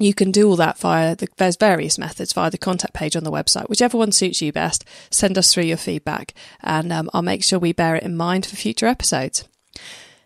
you 0.00 0.14
can 0.14 0.32
do 0.32 0.48
all 0.48 0.56
that 0.56 0.78
via 0.78 1.14
the, 1.14 1.28
there's 1.36 1.56
various 1.56 1.98
methods 1.98 2.32
via 2.32 2.50
the 2.50 2.58
contact 2.58 2.94
page 2.94 3.14
on 3.14 3.24
the 3.24 3.30
website 3.30 3.68
whichever 3.68 3.98
one 3.98 4.10
suits 4.10 4.40
you 4.40 4.50
best 4.50 4.86
send 5.10 5.36
us 5.36 5.52
through 5.52 5.62
your 5.64 5.76
feedback 5.76 6.32
and 6.62 6.90
um, 6.90 7.10
i'll 7.12 7.20
make 7.20 7.44
sure 7.44 7.58
we 7.58 7.74
bear 7.74 7.94
it 7.94 8.02
in 8.02 8.16
mind 8.16 8.46
for 8.46 8.56
future 8.56 8.86
episodes 8.86 9.46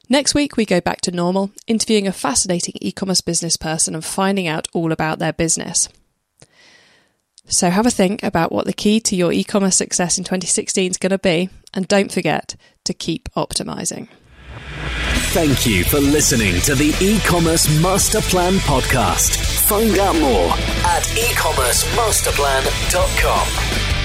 Next 0.08 0.34
week, 0.34 0.56
we 0.56 0.64
go 0.64 0.80
back 0.80 1.00
to 1.02 1.10
normal, 1.10 1.50
interviewing 1.66 2.06
a 2.06 2.12
fascinating 2.12 2.74
e 2.80 2.92
commerce 2.92 3.20
business 3.20 3.56
person 3.56 3.92
and 3.92 4.04
finding 4.04 4.46
out 4.46 4.68
all 4.72 4.92
about 4.92 5.18
their 5.18 5.32
business. 5.32 5.88
So 7.48 7.70
have 7.70 7.86
a 7.86 7.90
think 7.90 8.22
about 8.22 8.52
what 8.52 8.66
the 8.66 8.72
key 8.72 9.00
to 9.00 9.16
your 9.16 9.32
e 9.32 9.42
commerce 9.44 9.76
success 9.76 10.18
in 10.18 10.24
2016 10.24 10.90
is 10.90 10.96
going 10.98 11.10
to 11.10 11.18
be, 11.18 11.48
and 11.74 11.86
don't 11.88 12.12
forget 12.12 12.54
to 12.84 12.94
keep 12.94 13.28
optimizing. 13.34 14.08
Thank 15.32 15.66
you 15.66 15.84
for 15.84 16.00
listening 16.00 16.60
to 16.62 16.74
the 16.74 16.96
e 17.00 17.18
commerce 17.20 17.68
master 17.82 18.20
plan 18.22 18.54
podcast. 18.60 19.36
Find 19.68 19.98
out 19.98 20.16
more 20.16 20.48
at 20.50 21.02
ecommercemasterplan.com. 21.02 23.95